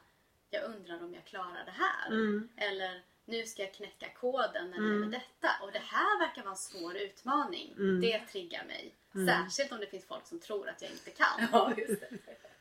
[0.50, 2.06] jag undrar om jag klarar det här.
[2.06, 2.48] Mm.
[2.56, 5.02] Eller nu ska jag knäcka koden när det Mm.
[5.02, 5.48] gäller detta.
[5.62, 7.72] Och det här verkar vara en svår utmaning.
[7.78, 8.00] Mm.
[8.00, 8.94] Det triggar mig.
[9.14, 9.26] Mm.
[9.26, 11.48] Särskilt om det finns folk som tror att jag inte kan.
[11.52, 12.08] Ja, just det.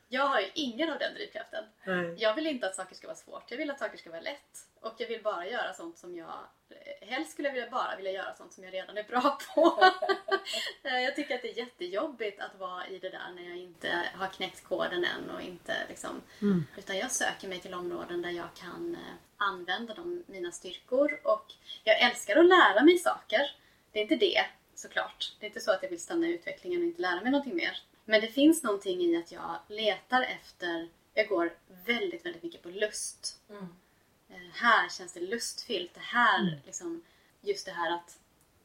[0.10, 1.64] Jag har ju ingen av den drivkraften.
[1.86, 2.16] nej.
[2.18, 3.52] Jag vill inte att saker ska vara svårt.
[3.52, 4.60] Jag vill att saker ska vara lätt.
[4.82, 6.34] Och jag vill bara göra sånt som jag...
[6.70, 9.84] eh, Helst skulle jag vilja bara vilja göra sånt som jag redan är bra på.
[10.84, 14.04] Eh, jag tycker att det är jättejobbigt att vara i det där när jag inte
[14.16, 16.22] har knäckt koden än och inte liksom...
[16.42, 16.66] Mm.
[16.78, 21.46] Utan jag söker mig till områden där jag kan eh, använda de, mina styrkor och
[21.84, 23.56] jag älskar att lära mig saker.
[23.92, 24.46] Det är inte det
[24.76, 25.36] såklart.
[25.40, 27.56] Det är inte så att jag vill stanna i utvecklingen och inte lära mig någonting
[27.56, 27.78] mer.
[28.10, 31.54] Men det finns någonting i att jag letar efter, jag går
[31.86, 33.40] väldigt, väldigt mycket på lust.
[33.50, 33.68] Mm.
[34.30, 35.94] Eh, här känns det lustfyllt.
[35.94, 37.04] Det här, liksom,
[37.42, 38.20] just det här att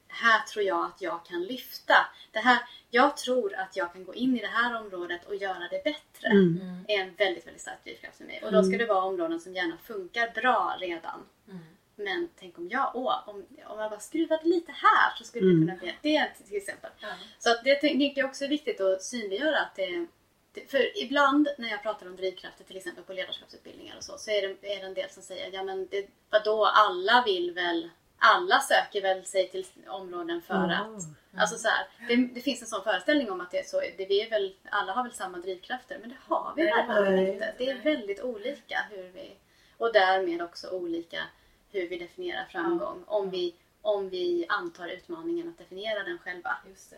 [0.08, 1.94] här tror jag att jag kan lyfta.
[2.32, 2.58] Det här,
[2.90, 6.28] jag tror att jag kan gå in i det här området och göra det bättre.
[6.28, 6.60] Mm.
[6.62, 6.84] Mm.
[6.88, 8.42] är en väldigt, väldigt stark drivkraft för mig.
[8.44, 11.26] Och då ska det vara områden som gärna funkar bra redan.
[12.06, 12.20] Mm.
[12.20, 13.36] Men tänk om jag, åh, om,
[13.66, 15.66] om jag bara skruvade lite här så skulle Mm.
[15.66, 16.16] det kunna bli...
[16.18, 16.90] Det till exempel.
[17.00, 17.08] Ja.
[17.38, 20.06] Så att det tänker jag också är viktigt att synliggöra att det,
[20.52, 24.30] det för ibland när jag pratar om drivkrafter till exempel på ledarskapsutbildningar och så, så
[24.30, 27.90] är det, är det en del som säger ja men det, vadå alla vill väl,
[28.18, 30.76] alla söker väl sig till områden för Ja.
[30.96, 31.02] att
[31.36, 33.80] Alltså så här, det, det finns en sån föreställning om att det är så.
[33.80, 37.54] Det, vi är väl, alla har väl samma drivkrafter men det har vi verkligen inte.
[37.58, 39.32] Det är väldigt olika hur vi
[39.76, 41.22] och därmed också olika
[41.72, 43.04] hur vi definierar framgång.
[43.06, 46.56] Om, vi, om vi antar utmaningen att definiera den själva.
[46.68, 46.96] Just det.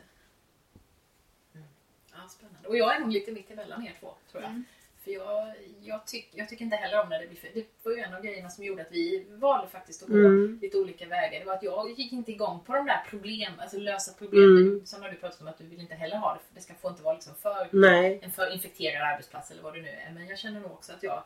[1.54, 1.66] Mm.
[2.12, 2.68] Ja, spännande.
[2.68, 4.50] Och jag är nog lite mitt emellan er två, tror jag.
[4.50, 4.64] Mm.
[5.04, 7.48] För jag, jag, tyck, jag tycker inte heller om när det blir för...
[7.54, 10.58] Det var ju en av grejerna som gjorde att vi valde faktiskt att gå Mm.
[10.62, 11.40] lite olika vägar.
[11.40, 14.56] Det var att jag gick inte igång på de där problem, alltså lösa problem.
[14.56, 14.86] Mm.
[14.86, 16.40] Som har du pratat om att du vill inte heller ha det.
[16.54, 18.20] Det ska få inte vara liksom för Nej.
[18.22, 20.10] en för infekterad arbetsplats eller vad det nu är.
[20.14, 21.22] Men jag känner nog också att jag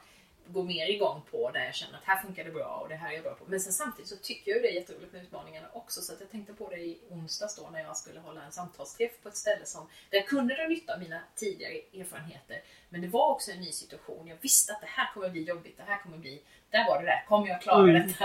[0.49, 3.11] går mer igång på där jag känner att här funkar det bra och det här
[3.11, 3.44] är jag bra på.
[3.46, 6.01] Men sen samtidigt så tycker jag ju det är jätteroligt med utmaningarna också.
[6.01, 9.12] Så att jag tänkte på det i onsdags då när jag skulle hålla en samtalsträff
[9.22, 12.62] på ett ställe som där jag kunde dra nytta av mina tidigare erfarenheter.
[12.88, 14.26] Men det var också en ny situation.
[14.28, 16.42] Jag visste att det här kommer bli jobbigt, det här kommer bli...
[16.70, 18.07] Där var det där, kommer jag klara Mm.
[18.09, 18.24] detta?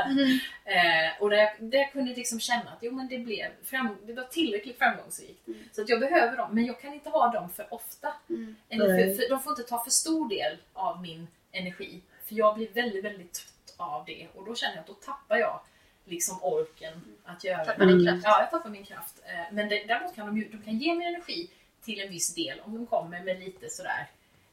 [0.66, 3.98] Eh, och där jag, där jag kunde liksom känna att jo, men det, blev fram,
[4.04, 5.48] det var tillräckligt framgångsrikt.
[5.48, 5.60] Mm.
[5.72, 8.14] Så att jag behöver dem, men jag kan inte ha dem för ofta.
[8.30, 8.56] Mm.
[8.70, 12.02] Eller för, för, de får inte ta för stor del av min energi.
[12.26, 14.28] För jag blir väldigt, väldigt trött av det.
[14.36, 15.60] Och då känner jag att då tappar jag
[16.06, 18.22] liksom orken att göra Tappar din kraft.
[18.24, 19.22] Ja, jag tappar min kraft.
[19.26, 21.50] Eh, Men det, däremot kan de, ju, de kan ge mig energi
[21.84, 24.08] till en viss del om de kommer med lite sådär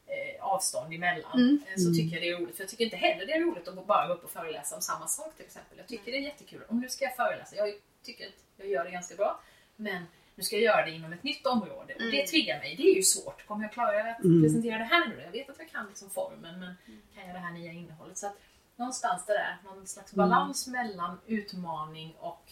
[0.06, 1.32] eh, avstånd emellan.
[1.40, 1.62] Mm.
[1.68, 2.56] Eh, Så tycker jag det är roligt.
[2.56, 4.82] För jag tycker inte heller det är roligt att bara gå upp och föreläsa om
[4.82, 5.78] samma sak till exempel.
[5.78, 6.62] Jag tycker det är jättekul.
[6.68, 7.56] Om nu ska jag föreläsa.
[7.56, 9.40] Jag tycker att jag gör det ganska bra.
[9.76, 10.04] Men
[10.40, 11.94] nu ska jag göra det inom ett nytt område.
[11.94, 12.26] Och det Mm.
[12.26, 12.76] triggar mig.
[12.76, 13.46] Det är ju svårt.
[13.46, 14.42] Kommer jag klara att Mm.
[14.42, 15.22] presentera det här nu?
[15.24, 16.74] Jag vet att jag kan liksom formen men
[17.14, 18.18] kan jag det här nya innehållet?
[18.18, 18.36] Så att
[18.76, 20.28] någonstans det där, någon slags Mm.
[20.28, 22.44] balans mellan utmaning och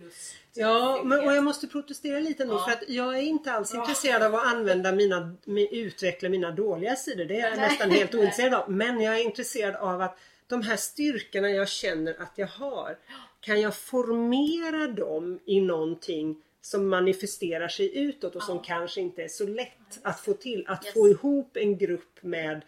[0.00, 0.34] lust.
[0.54, 2.64] Ja, men, och jag måste protestera lite nu Ja.
[2.64, 3.80] för att jag är inte alls Bra.
[3.80, 5.36] intresserad av att använda mina,
[5.70, 7.24] utveckla mina dåliga sidor.
[7.24, 7.68] Det är jag Nej.
[7.68, 8.70] nästan helt ointresserad av.
[8.70, 12.98] Men jag är intresserad av att de här styrkorna jag känner att jag har,
[13.40, 18.62] kan jag formera dem i någonting som manifesterar sig utåt och som Ja.
[18.66, 20.64] kanske inte är så lätt att få till.
[20.68, 20.94] Att Yes.
[20.94, 22.60] få ihop en grupp med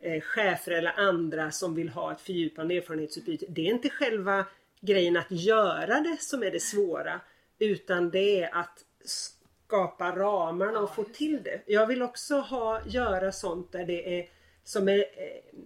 [0.00, 3.46] eh, chefer eller andra som vill ha ett fördjupande erfarenhetsutbyte.
[3.48, 4.46] Det är inte själva
[4.80, 7.20] grejen att göra det som är det svåra.
[7.58, 11.60] Utan det är att skapa ramarna och få till det.
[11.66, 14.28] Jag vill också ha, göra sånt där det är
[14.64, 15.58] som, är, eh,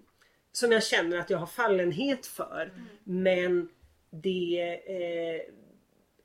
[0.52, 2.72] som jag känner att jag har fallenhet för.
[3.04, 3.68] Men
[4.10, 5.54] det eh,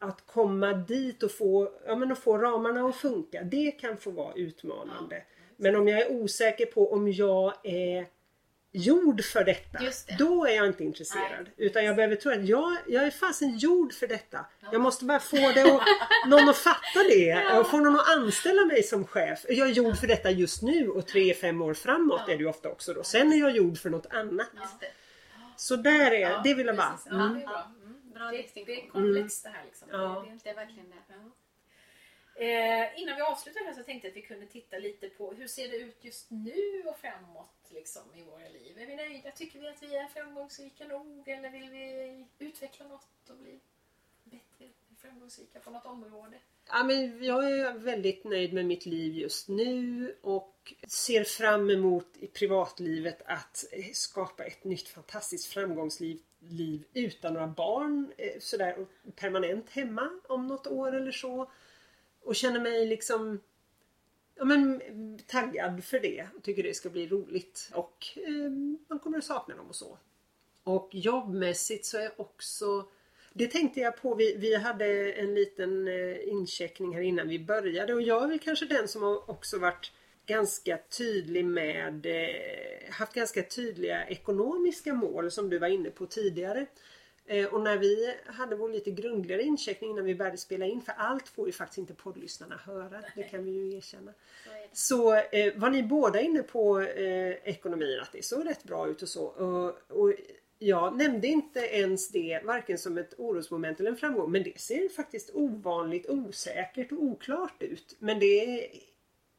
[0.02, 4.12] att komma dit och få, ja, men att få ramarna att funka, det kan få
[4.12, 5.24] vara utmanande.
[5.58, 8.06] Men om jag är osäker på om jag är
[8.72, 10.16] gjord för detta, det.
[10.20, 11.50] då är jag inte intresserad.
[11.58, 14.46] Utan jag behöver tro att jag, jag är fasen gjord för detta.
[14.72, 15.82] Jag måste bara få det och,
[16.28, 19.46] någon att fatta det och få någon att anställa mig som chef.
[19.50, 22.50] Jag är gjord för detta just nu och tre, fem år framåt är det ju
[22.50, 23.04] ofta också då.
[23.04, 24.50] Sen är jag gjord för något annat.
[25.58, 27.00] Så där är Ja, det vill jag bara.
[27.10, 27.42] Ja, Mm.
[28.30, 28.62] Det är bra.
[28.62, 28.66] Mm.
[28.66, 28.92] Det, det är distinktion.
[28.92, 29.88] komplext det här liksom.
[29.92, 29.98] Ja.
[29.98, 30.96] Det är inte- Det är verkligen det.
[31.08, 31.32] Ja.
[32.36, 35.48] Eh, innan vi avslutar här så tänkte jag att vi kunde titta lite på hur
[35.48, 38.78] ser det ut just nu och framåt liksom, i våra liv.
[38.80, 39.32] Är vi nöjda?
[39.32, 41.28] Tycker vi att vi är framgångsrika nog?
[41.28, 43.60] Eller vill vi utveckla något och bli
[44.24, 44.70] bättre
[45.02, 46.38] framgångsrika på något område?
[46.68, 52.08] Ja, men jag är väldigt nöjd med mitt liv just nu och ser fram emot
[52.20, 58.86] i privatlivet att eh, skapa ett nytt fantastiskt framgångsliv liv utan några barn eh, sådär
[59.16, 61.52] permanent hemma om något år eller så.
[62.22, 63.40] Och känner mig liksom
[64.36, 64.82] ja, men,
[65.28, 67.70] taggad för det och tycker det ska bli roligt.
[67.74, 68.52] Och eh,
[68.88, 69.98] man kommer att sakna dem och så.
[70.64, 72.88] Och jobbmässigt så är också
[73.34, 74.16] det tänkte jag på.
[74.16, 78.40] Vi, vi hade en liten eh, incheckning här innan vi började och jag är väl
[78.40, 79.92] kanske den som har också varit
[80.26, 86.66] ganska tydlig med eh, haft ganska tydliga ekonomiska mål som du var inne på tidigare.
[87.26, 90.94] Eh, och när vi hade vår lite grundligare incheckning innan vi började spela in, för
[90.98, 94.14] allt får ju faktiskt inte poddlyssnarna höra, det kan vi ju erkänna.
[94.74, 99.02] Så eh, var ni båda inne på eh, ekonomin, att det såg rätt bra ut
[99.02, 99.24] och så.
[99.24, 100.14] Och, och
[100.64, 104.90] jag nämnde inte ens det varken som ett orosmoment eller en framgång men det ser
[104.90, 107.96] faktiskt ovanligt osäkert och oklart ut.
[108.00, 108.68] Men det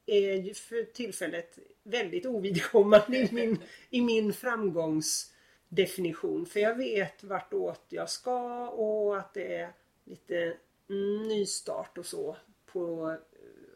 [0.07, 3.59] är ju för tillfället väldigt ovidkommande i min,
[3.91, 6.47] i min framgångsdefinition.
[6.47, 9.73] För jag vet vartåt jag ska och att det är
[10.05, 10.57] lite
[10.91, 12.37] mm, nystart och så.
[12.67, 13.17] På,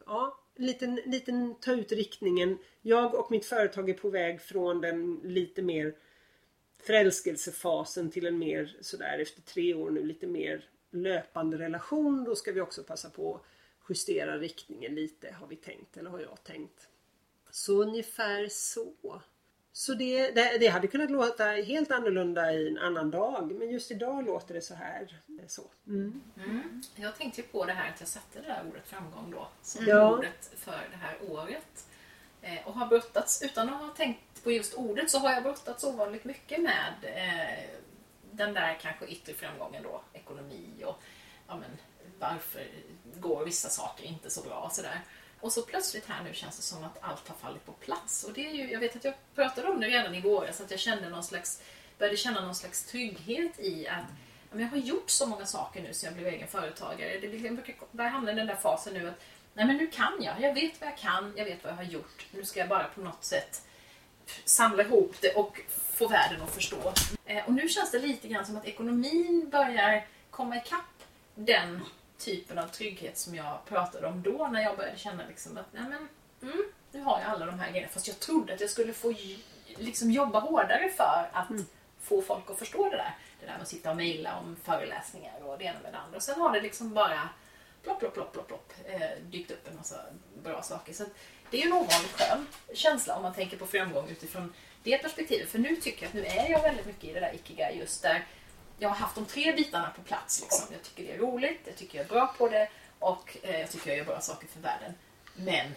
[0.06, 2.58] ja, liten, liten ta ut riktningen.
[2.82, 5.94] Jag och mitt företag är på väg från den lite mer
[6.86, 12.24] förälskelsefasen till en mer sådär efter tre år nu lite mer löpande relation.
[12.24, 13.42] Då ska vi också passa på att
[13.88, 16.88] justera riktningen lite har vi tänkt eller har jag tänkt.
[17.50, 19.22] Så ungefär så.
[19.72, 23.90] Så det, det, det, hade kunnat låta helt annorlunda i en annan dag men just
[23.90, 25.20] idag låter det så här.
[25.46, 25.62] Så.
[25.86, 26.20] Mm.
[26.36, 26.82] Mm.
[26.96, 29.86] Jag tänkte ju på det här att jag satte det där ordet framgång då som
[29.86, 30.16] Ja.
[30.16, 31.86] ordet för det här året.
[32.46, 35.84] Eh, och har brottats, utan att ha tänkt på just ordet, så har jag brottats
[35.84, 37.80] ovanligt mycket med eh,
[38.32, 41.02] den där kanske yttre framgången då, ekonomi och
[41.48, 41.70] ja, men,
[42.18, 42.66] varför
[43.14, 45.00] går vissa saker inte så bra och sådär.
[45.40, 48.24] Och så plötsligt här nu känns det som att allt har fallit på plats.
[48.24, 50.70] Och det är ju, jag vet att jag pratade om det redan i våras, att
[50.70, 51.62] jag kände någon slags,
[51.98, 54.04] började känna någon slags trygghet i att
[54.50, 57.18] ja, men jag har gjort så många saker nu sedan jag blev egen företagare.
[57.20, 59.20] Det liksom brukar börja hamna i den där fasen nu att
[59.56, 61.84] nej men nu kan jag, jag vet vad jag kan, jag vet vad jag har
[61.84, 62.26] gjort.
[62.30, 63.62] Nu ska jag bara på något sätt
[64.44, 66.92] samla ihop det och få världen att förstå.
[67.24, 71.02] Eh, och nu känns det lite grann som att ekonomin börjar komma ikapp
[71.34, 71.80] den
[72.18, 75.82] typen av trygghet som jag pratade om då när jag började känna liksom att nej
[75.82, 76.08] men,
[76.52, 77.92] mm, nu har jag alla de här grejerna.
[77.92, 79.14] Fast jag trodde att jag skulle få
[79.76, 81.48] liksom jobba hårdare för att
[82.00, 83.14] få folk att förstå det där.
[83.40, 86.16] Det där med att sitta och mejla om föreläsningar och det ena med det andra.
[86.16, 87.28] Och sen har det liksom bara
[87.86, 89.96] plopp, plopp, plopp, plopp, plopp eh, dykt upp en massa
[90.42, 90.92] bra saker.
[90.92, 91.04] Så
[91.50, 95.48] det är ju en ovanligt skön känsla om man tänker på framgång utifrån det perspektivet.
[95.48, 98.02] För nu tycker jag att nu är jag väldigt mycket i det där ikigai just
[98.02, 98.24] där
[98.78, 100.40] jag har haft de tre bitarna på plats.
[100.40, 100.66] Liksom.
[100.72, 102.68] Jag tycker det är roligt, jag tycker jag är bra på det
[102.98, 104.94] och eh, jag tycker jag gör bra saker för världen.
[105.34, 105.74] Men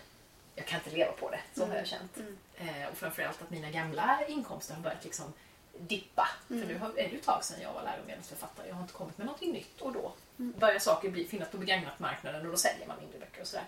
[0.56, 2.18] jag kan inte leva på det, så har jag känt.
[2.58, 5.34] Eh, och framförallt att mina gamla inkomster har börjat liksom
[5.78, 6.28] dippa.
[6.48, 8.68] För nu har, är det ju ett tag sedan jag var läromedelsförfattare.
[8.68, 12.46] Jag har inte kommit med någonting nytt och då börjar saker bli, finnas på begagnatmarknaden
[12.46, 13.66] och då säljer man mindre böcker och sådär.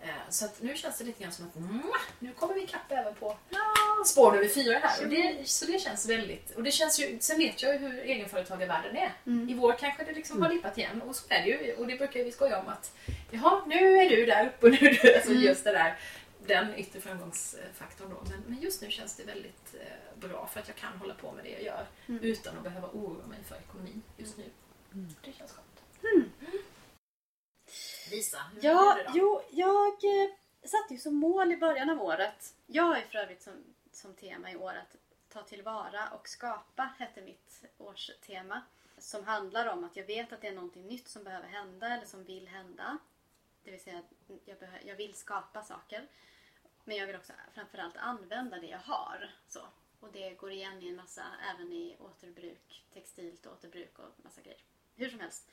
[0.00, 1.54] Eh, Så att nu känns det lite grann som att
[2.18, 3.36] nu kommer vi ikapp även på
[4.06, 5.02] spår nummer fyra här.
[5.04, 6.50] Och det, så det känns väldigt...
[6.56, 9.12] Och det känns ju, sen vet jag ju hur egenföretagarvärlden är.
[9.50, 11.74] I vår kanske det liksom har dippat igen och så är det ju.
[11.74, 12.92] Och det brukar vi skoja om att
[13.30, 15.14] jaha, nu är du där uppe och nu är du...
[15.14, 15.98] Alltså just det där,
[16.46, 18.22] den yttre framgångsfaktorn då.
[18.30, 21.32] Men, men just nu känns det väldigt eh, bra för att jag kan hålla på
[21.32, 24.44] med det jag gör utan att behöva oroa mig för ekonomin just nu.
[25.24, 25.67] Det känns skönt.
[28.10, 29.12] Lisa, hur Ja, är det då?
[29.14, 30.30] jo, jag eh,
[30.64, 32.54] satte ju som mål i början av året.
[32.66, 33.52] Jag ju för övrigt som,
[33.92, 34.96] som tema i år att
[35.28, 38.62] ta tillvara och skapa hette mitt årstema.
[38.98, 42.06] Som handlar om att jag vet att det är någonting nytt som behöver hända eller
[42.06, 42.98] som vill hända.
[43.64, 46.08] Det vill säga att jag, jag vill skapa saker.
[46.84, 49.30] Men jag vill också framförallt använda det jag har.
[49.48, 49.60] Så.
[50.00, 51.24] Och det går igen i en massa,
[51.54, 54.60] även i återbruk, textilt återbruk och massa grejer.
[54.96, 55.50] Hur som helst.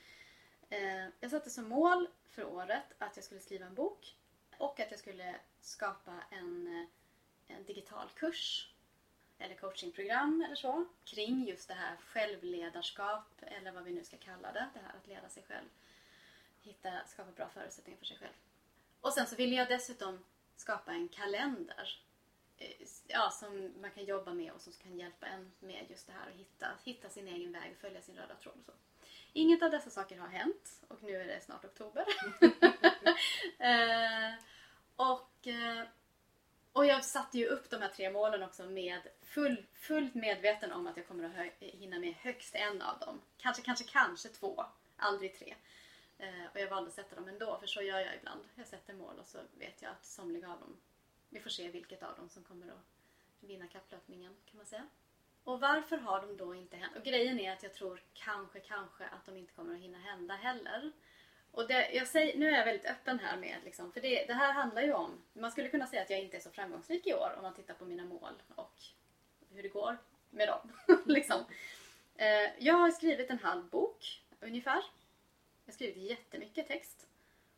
[0.70, 4.16] Eh, jag satte som mål för året att jag skulle skriva en bok
[4.58, 8.72] och att jag skulle skapa en, eh, en digital kurs
[9.38, 14.52] eller coachingprogram eller så kring just det här självledarskap eller vad vi nu ska kalla
[14.52, 14.70] det.
[14.74, 15.68] Det här att leda sig själv.
[16.62, 18.34] Hitta, skapa bra förutsättningar för sig själv.
[19.02, 22.00] Och sen så ville jag dessutom skapa en kalender
[22.58, 26.14] eh, ja, som man kan jobba med och som kan hjälpa en med just det
[26.14, 28.72] här att hitta, hitta sin egen väg, och följa sin röda tråd och så.
[29.38, 32.06] Inget av dessa saker har hänt och nu är det snart oktober.
[33.60, 34.34] eh,
[34.96, 35.88] och, eh,
[36.74, 40.88] och jag satte ju upp de här tre målen också med full, fullt medveten om
[40.88, 43.22] att jag kommer att hinna med högst en av dem.
[43.38, 44.66] Kanske, kanske, kanske två.
[44.98, 45.56] Aldrig tre.
[46.18, 48.42] Eh, och jag valde att sätta dem ändå, för så gör jag ibland.
[48.56, 50.78] Jag sätter mål och så vet jag att somliga av dem,
[51.30, 52.86] vi får se vilket av dem som kommer att
[53.40, 54.88] vinna kapplöpningen kan man säga.
[55.46, 56.96] Och varför har de då inte hänt?
[56.96, 60.34] Och grejen är att jag tror kanske, kanske att de inte kommer att hinna hända
[60.34, 60.92] heller.
[61.52, 64.34] Och det, jag säger, nu är jag väldigt öppen här med, liksom, för det, det
[64.34, 67.14] här handlar ju om, man skulle kunna säga att jag inte är så framgångsrik i
[67.14, 68.74] år om man tittar på mina mål och
[69.50, 69.98] hur det går
[70.30, 70.72] med dem.
[71.06, 71.46] liksom.
[72.16, 74.84] eh, jag har skrivit en halv bok ungefär.
[75.66, 77.08] Jag har skrivit jättemycket text.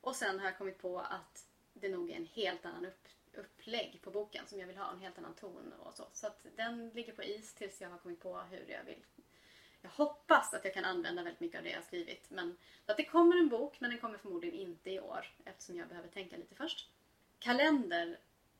[0.01, 3.07] Och sen har jag kommit på att det nog är en helt annan upp,
[3.37, 6.07] upplägg på boken som jag vill ha, en helt annan ton och så.
[6.13, 9.03] Så att den ligger på is tills jag har kommit på hur jag vill.
[9.81, 12.29] Jag hoppas att jag kan använda väldigt mycket av det jag har skrivit.
[12.29, 15.77] Men, så att det kommer en bok, men den kommer förmodligen inte i år eftersom
[15.77, 16.89] jag behöver tänka lite först.
[17.39, 18.19] Kalender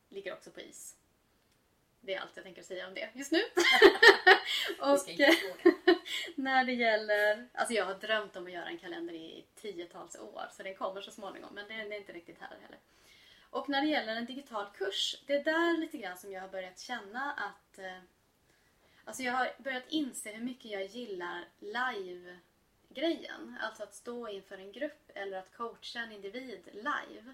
[0.09, 0.95] ligger också på is.
[2.01, 3.39] Det är allt jag tänker säga om det just nu.
[4.77, 5.27] Fråga.
[6.35, 7.47] när det gäller...
[7.53, 11.01] Alltså jag har drömt om att göra en kalender i tiotals år så den kommer
[11.01, 12.79] så småningom men den är inte riktigt här heller.
[13.57, 16.47] Och när det gäller en digital kurs, det är där lite grann som jag har
[16.47, 17.79] börjat känna att...
[17.79, 17.99] Eh,
[19.05, 23.57] alltså jag har börjat inse hur mycket jag gillar live-grejen.
[23.61, 27.33] Alltså att stå inför en grupp eller att coacha en individ live.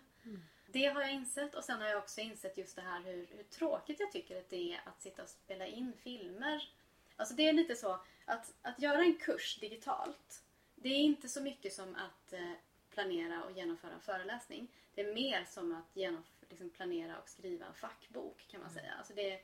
[0.68, 3.44] Det har jag insett och sen har jag också insett just det här hur, hur
[3.44, 6.70] tråkigt jag tycker att det är att sitta och spela in filmer.
[7.16, 10.44] Alltså det är lite så att, att göra en kurs digitalt,
[10.76, 12.52] det är inte så mycket som att eh,
[12.94, 14.68] planera och genomföra en föreläsning.
[14.96, 18.94] Det är mer som att genomf- liksom planera och skriva en fackbok kan man säga.
[18.98, 19.42] Alltså det,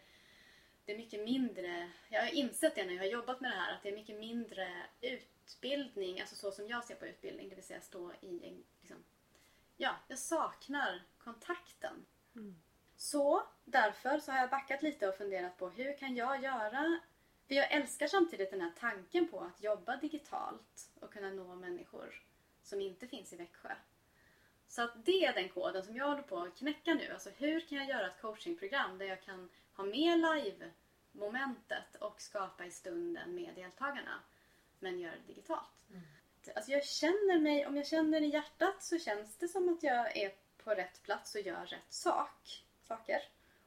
[0.85, 3.73] det är mycket mindre, jag har insett det när jag har jobbat med det här,
[3.73, 7.63] att det är mycket mindre utbildning, alltså så som jag ser på utbildning, det vill
[7.63, 9.03] säga stå i en, liksom,
[9.77, 12.05] ja, jag saknar kontakten.
[12.95, 16.99] Så därför så har jag backat lite och funderat på hur kan jag göra
[17.47, 22.23] för jag älskar samtidigt den här tanken på att jobba digitalt och kunna nå människor
[22.69, 23.75] som inte finns i Växjö.
[24.67, 27.11] Så att det är den koden som jag håller på att knäcka nu.
[27.13, 32.65] Alltså hur kan jag göra ett coachingprogram där jag kan ha med live-momentet och skapa
[32.65, 34.19] i stunden med deltagarna.
[34.79, 35.69] Men göra det digitalt.
[36.55, 40.17] Alltså jag känner mig, om jag känner i hjärtat så känns det som att jag
[40.17, 43.21] är på rätt plats och gör rätt sak, saker.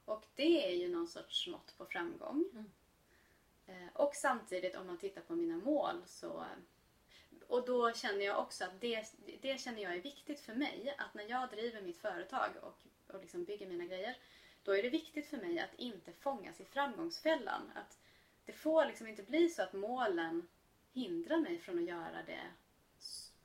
[0.05, 2.45] Och det är ju någon sorts mått på framgång.
[3.67, 6.45] Eh, Och samtidigt om man tittar på mina mål så...
[7.53, 9.05] Och då känner jag också att det,
[9.41, 10.95] det känner jag är viktigt för mig.
[10.99, 12.79] Att när jag driver mitt företag och,
[13.15, 14.17] och liksom bygger mina grejer.
[14.63, 17.73] Då är det viktigt för mig att inte fångas i framgångsfällan.
[17.75, 17.99] Att
[18.45, 20.49] det får liksom inte bli så att målen
[20.93, 22.43] hindrar mig från att göra det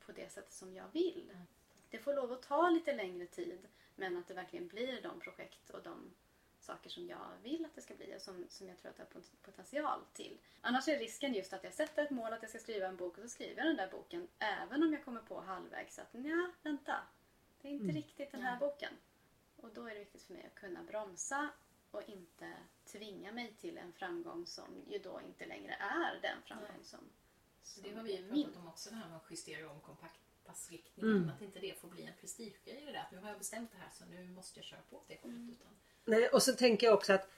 [0.06, 1.36] på det sättet som jag vill.
[1.90, 5.70] Det får lov att ta lite längre tid men att det verkligen blir de projekt
[5.70, 6.14] och de
[6.68, 9.04] saker som jag vill att det ska bli och som, som jag tror att jag
[9.04, 10.38] har pot- potential till.
[10.60, 13.18] Annars är risken just att jag sätter ett mål att jag ska skriva en bok
[13.18, 16.52] och så skriver jag den där boken även om jag kommer på halvvägs att nja,
[16.62, 16.96] vänta.
[17.60, 18.92] Det är inte riktigt den här boken.
[19.56, 21.50] Och då är det viktigt för mig att kunna bromsa
[21.90, 22.52] och inte
[22.84, 26.84] tvinga mig till en framgång som ju då inte längre är den framgång Nej.
[26.84, 27.00] som,
[27.62, 31.16] som Det har vi ju pratat om också, det här med att justera om kompassriktningen.
[31.16, 31.28] Mm.
[31.30, 33.00] Att inte det får bli en prestigegrej i det där.
[33.00, 35.36] Att nu har jag bestämt det här så nu måste jag köra på det hållet.
[35.36, 35.50] Mm.
[35.52, 35.72] Utan,
[36.08, 37.28] Nej, och så tänker jag också att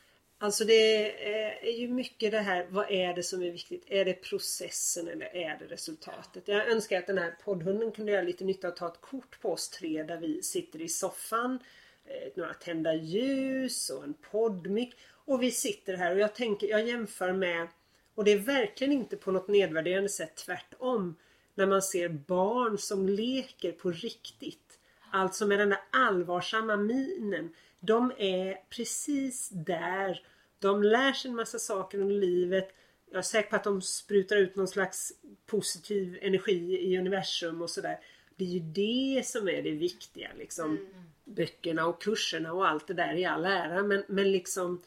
[0.42, 3.84] Alltså det är- ju mycket det här, vad är det som är viktigt?
[3.86, 6.48] Är det processen eller är det resultatet?
[6.48, 9.52] Jag önskar att den här poddhunden kunde göra lite nytta och ta ett kort på
[9.52, 11.58] oss tre där vi sitter i soffan.
[12.04, 14.94] Eh, några tända ljus och en poddmick.
[15.24, 17.68] Och vi sitter här och jag tänker, jag jämför med
[18.14, 21.16] och det är verkligen inte på något nedvärderande sätt, tvärtom.
[21.54, 24.78] När man ser barn som leker på riktigt.
[25.12, 27.54] Alltså med den där allvarsamma minen.
[27.80, 30.26] De är precis där.
[30.58, 32.74] De lär sig en massa saker om livet.
[33.10, 35.12] Jag är säker på att de sprutar ut någon slags
[35.46, 38.00] positiv energi i universum och sådär.
[38.36, 40.88] Det är ju det som är det viktiga liksom.
[41.24, 44.82] Böckerna och kurserna och allt det där i all ära men, men liksom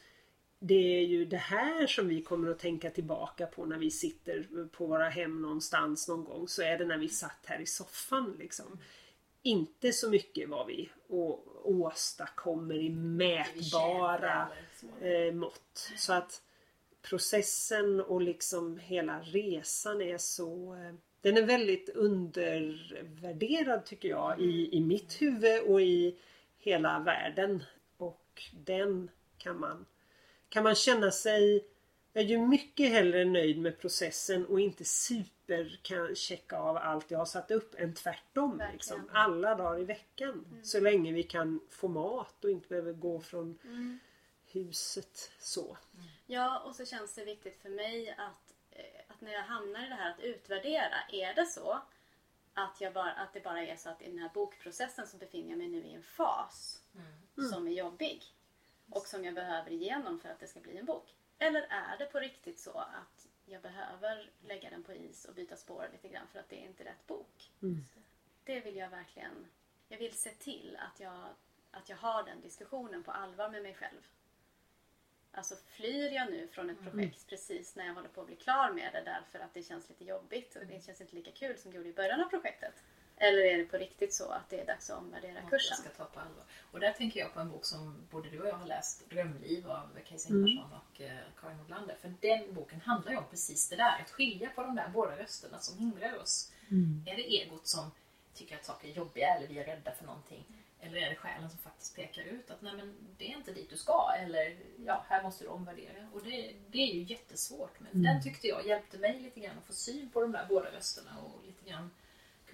[0.66, 4.66] det är ju det här som vi kommer att tänka tillbaka på när vi sitter
[4.72, 6.48] på våra hem någonstans någon gång.
[6.48, 8.78] Så är det när vi satt här i soffan liksom.
[9.46, 10.88] Inte så mycket vad vi
[11.64, 14.48] åstadkommer i mätbara
[15.00, 15.90] eh, mått.
[15.96, 16.42] Så att
[17.02, 20.74] processen och liksom hela resan är så...
[20.74, 26.16] Eh, den är väldigt undervärderad tycker jag i, i mitt huvud och i
[26.58, 27.64] hela världen.
[27.96, 29.86] Och den kan man,
[30.48, 31.64] kan man känna sig...
[32.12, 36.76] Jag är ju mycket hellre nöjd med processen och inte super super kan checka av
[36.76, 38.62] allt jag har satt upp än tvärtom.
[38.72, 40.60] Liksom, alla dagar i veckan.
[40.62, 43.98] Så länge vi kan få mat och inte behöver gå från Mm.
[44.46, 45.76] huset så.
[46.26, 49.88] Ja, och så känns det viktigt för mig att, eh, att när jag hamnar i
[49.88, 50.94] det här att utvärdera.
[51.12, 51.80] Är det så
[52.54, 55.48] att, jag bara, att det bara är så att i den här bokprocessen så befinner
[55.50, 56.80] jag mig nu i en fas
[57.52, 58.22] som är jobbig
[58.90, 61.14] och som jag behöver igenom för att det ska bli en bok?
[61.38, 63.13] Eller är det på riktigt så att
[63.44, 66.66] jag behöver lägga den på is och byta spår lite grann för att det är
[66.66, 67.50] inte rätt bok?
[68.44, 69.46] Det vill jag verkligen...
[69.88, 71.28] Jag vill se till att jag,
[71.70, 74.00] att jag har den diskussionen på allvar med mig själv.
[75.30, 78.72] Alltså flyr jag nu från ett projekt precis när jag håller på att bli klar
[78.72, 81.70] med det därför att det känns lite jobbigt och det känns inte lika kul som
[81.70, 82.74] det gjorde i början av projektet?
[83.16, 85.68] Eller är det på riktigt så att det är dags att omvärdera Ja, kursen?
[85.70, 86.44] jag ska ta på allvar.
[86.72, 89.70] Och där tänker jag på en bok som både du och jag har läst, Drömliv
[89.70, 91.96] av Case Ingvarsson och eh, Karin Nordlander.
[92.00, 95.18] För den boken handlar ju om precis det där, att skilja på de där båda
[95.18, 96.52] rösterna som hindrar oss.
[97.06, 97.90] Är det egot som
[98.34, 100.44] tycker att saker är jobbiga eller vi är rädda för någonting?
[100.80, 103.70] Eller är det själen som faktiskt pekar ut att nej men det är inte dit
[103.70, 104.56] du ska eller
[104.86, 106.08] ja, här måste du omvärdera.
[106.12, 109.66] Och det, det är ju jättesvårt men den tyckte jag hjälpte mig lite grann att
[109.66, 111.90] få syn på de där båda rösterna och lite grann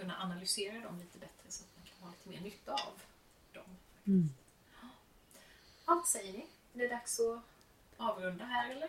[0.00, 3.00] kunna analysera dem lite bättre så att man kan ha lite mer nytta av
[3.52, 3.76] dem.
[4.04, 4.34] faktiskt.
[5.86, 6.46] Ja, vad säger ni?
[6.74, 7.42] Är det dags att
[7.96, 8.88] avrunda här eller?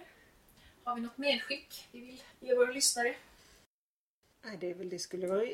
[0.83, 3.15] Har vi något medskick vi vill ge våra lyssnare?
[4.43, 5.45] Nej, det, är väl, det skulle vara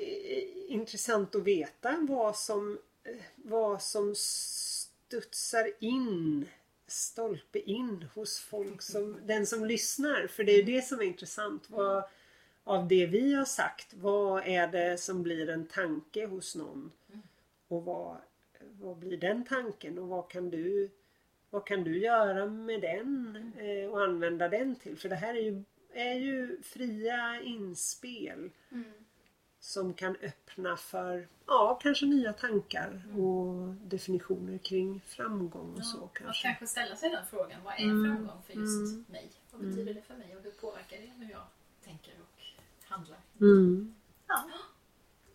[0.67, 6.45] intressant att veta vad som, eh, vad som studsar in,
[6.87, 10.27] stolpe in hos folk som, den som lyssnar.
[10.27, 11.69] För det är det som är intressant.
[11.69, 12.03] Vad,
[12.67, 16.91] av det vi har sagt, vad är det som blir en tanke hos någon?
[17.67, 18.17] Och vad,
[18.81, 20.89] vad blir den tanken och vad kan du
[21.49, 24.97] vad kan du göra med den eh, och använda den till?
[24.97, 25.63] För det här är ju,
[25.93, 28.49] är ju fria inspel
[29.59, 36.13] som kan öppna för ja, kanske nya tankar och definitioner kring framgång och så Att
[36.13, 36.47] kanske.
[36.47, 39.31] kanske ställa sig den frågan, vad är framgång för just mig?
[39.51, 41.66] Vad betyder det för mig och hur påverkar det hur jag och
[42.97, 43.19] handlar?
[43.41, 43.95] Mm.
[44.27, 44.43] Ja.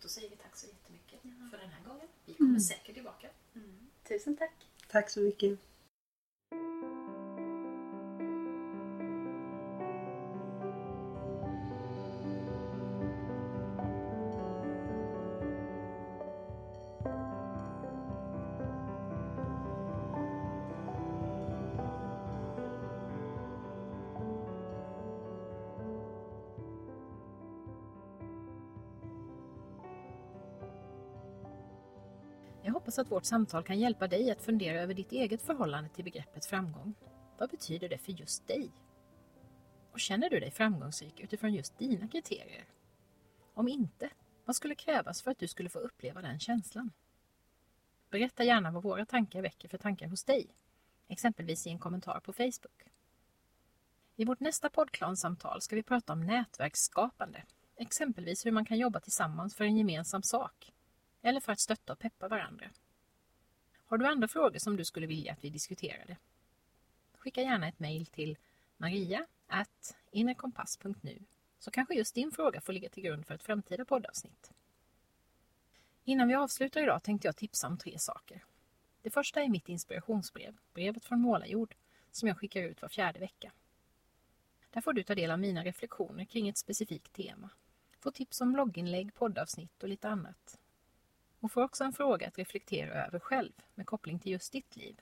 [0.01, 2.07] Då säger vi tack så jättemycket för den här gången.
[2.25, 3.27] Vi kommer säkert tillbaka.
[4.07, 4.67] Tusen tack.
[4.87, 5.59] Tack så mycket.
[32.93, 36.45] Hoppas att vårt samtal kan hjälpa dig att fundera över ditt eget förhållande till begreppet
[36.45, 36.95] framgång.
[37.37, 38.71] Vad betyder det för just dig?
[39.91, 42.65] Och känner du dig framgångsrik utifrån just dina kriterier?
[43.53, 44.09] Om inte,
[44.45, 46.91] vad skulle krävas för att du skulle få uppleva den känslan?
[48.11, 50.47] Berätta gärna vad våra tankar väcker för tankar hos dig,
[51.07, 52.83] exempelvis i en kommentar på Facebook.
[54.15, 57.43] I vårt nästa poddklansamtal ska vi prata om nätverksskapande,
[57.75, 60.73] exempelvis hur man kan jobba tillsammans för en gemensam sak
[61.23, 62.65] eller för att stötta och peppa varandra.
[63.93, 66.17] Har du andra frågor som du skulle vilja att vi diskuterade?
[67.17, 68.37] Skicka gärna ett mejl till
[68.77, 69.25] maria
[70.11, 71.19] innerkompass.nu
[71.59, 74.51] så kanske just din fråga får ligga till grund för ett framtida poddavsnitt.
[76.03, 78.43] Innan vi avslutar idag tänkte jag tipsa om tre saker.
[79.01, 81.75] Det första är mitt inspirationsbrev, brevet från Målarjord,
[82.11, 83.51] som jag skickar ut var fjärde vecka.
[84.69, 87.49] Där får du ta del av mina reflektioner kring ett specifikt tema.
[87.99, 90.59] Få tips om blogginlägg, poddavsnitt och lite annat
[91.43, 95.01] och får också en fråga att reflektera över själv med koppling till just ditt liv.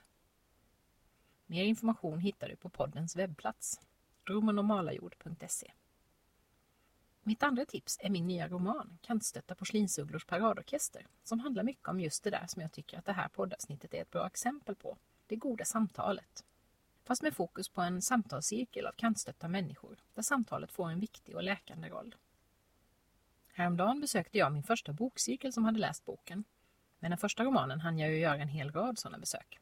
[1.46, 3.82] Mer information hittar du på poddens webbplats,
[4.26, 5.72] romenormalajord.se.
[7.24, 12.24] Mitt andra tips är min nya roman Kantstötta porslinsugglors paradorkester som handlar mycket om just
[12.24, 14.98] det där som jag tycker att det här poddavsnittet är ett bra exempel på,
[15.28, 16.46] det goda samtalet.
[17.04, 21.44] Fast med fokus på en samtalscirkel av kantstötta människor där samtalet får en viktig och
[21.44, 22.16] läkande roll.
[23.62, 26.44] Häromdagen besökte jag min första bokcirkel som hade läst boken.
[27.00, 29.60] Med den första romanen hann jag ju göra en hel rad sådana besök.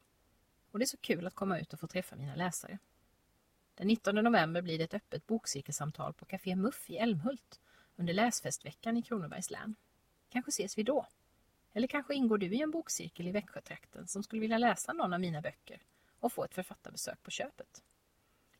[0.70, 2.78] Och det är så kul att komma ut och få träffa mina läsare.
[3.74, 7.60] Den 19 november blir det ett öppet bokcirkelsamtal på Café Muff i Älmhult
[7.96, 9.74] under läsfestveckan i Kronobergs län.
[10.28, 11.06] Kanske ses vi då?
[11.72, 15.20] Eller kanske ingår du i en bokcirkel i Växjötrakten som skulle vilja läsa någon av
[15.20, 15.82] mina böcker
[16.20, 17.82] och få ett författarbesök på köpet?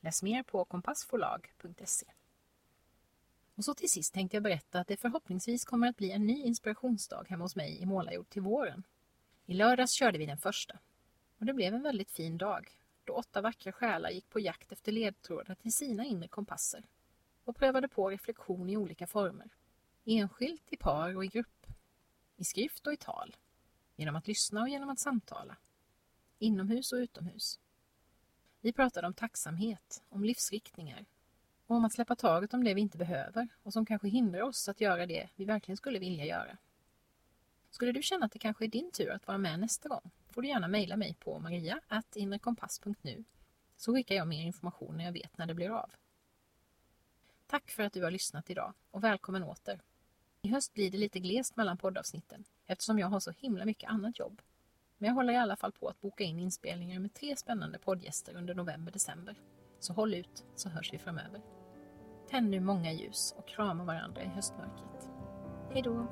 [0.01, 2.07] Läs mer på kompassforlag.se.
[3.61, 6.43] Och så till sist tänkte jag berätta att det förhoppningsvis kommer att bli en ny
[6.43, 8.83] inspirationsdag hemma hos mig i Målarjord till våren.
[9.47, 10.79] I lördags körde vi den första.
[11.39, 12.71] Och det blev en väldigt fin dag
[13.05, 16.85] då åtta vackra själar gick på jakt efter ledtrådar till sina inre kompasser
[17.45, 19.51] och prövade på reflektion i olika former.
[20.05, 21.67] Enskilt, i par och i grupp.
[22.37, 23.37] I skrift och i tal.
[23.97, 25.57] Genom att lyssna och genom att samtala.
[26.39, 27.61] Inomhus och utomhus.
[28.61, 31.05] Vi pratade om tacksamhet, om livsriktningar
[31.71, 34.69] och om att släppa taget om det vi inte behöver och som kanske hindrar oss
[34.69, 36.57] att göra det vi verkligen skulle vilja göra.
[37.71, 40.43] Skulle du känna att det kanske är din tur att vara med nästa gång får
[40.43, 43.25] du gärna mejla mig på maria.inrekompass.nu
[43.77, 45.91] så skickar jag mer information när jag vet när det blir av.
[47.47, 49.81] Tack för att du har lyssnat idag och välkommen åter.
[50.43, 54.19] I höst blir det lite glest mellan poddavsnitten eftersom jag har så himla mycket annat
[54.19, 54.43] jobb.
[54.99, 58.37] Men jag håller i alla fall på att boka in inspelningar med tre spännande poddgäster
[58.37, 59.35] under november-december.
[59.81, 61.60] Så håll ut så hörs vi framöver.
[62.31, 65.09] Tänd nu många ljus och krama varandra i höstmörkret.
[65.73, 66.07] Hej då!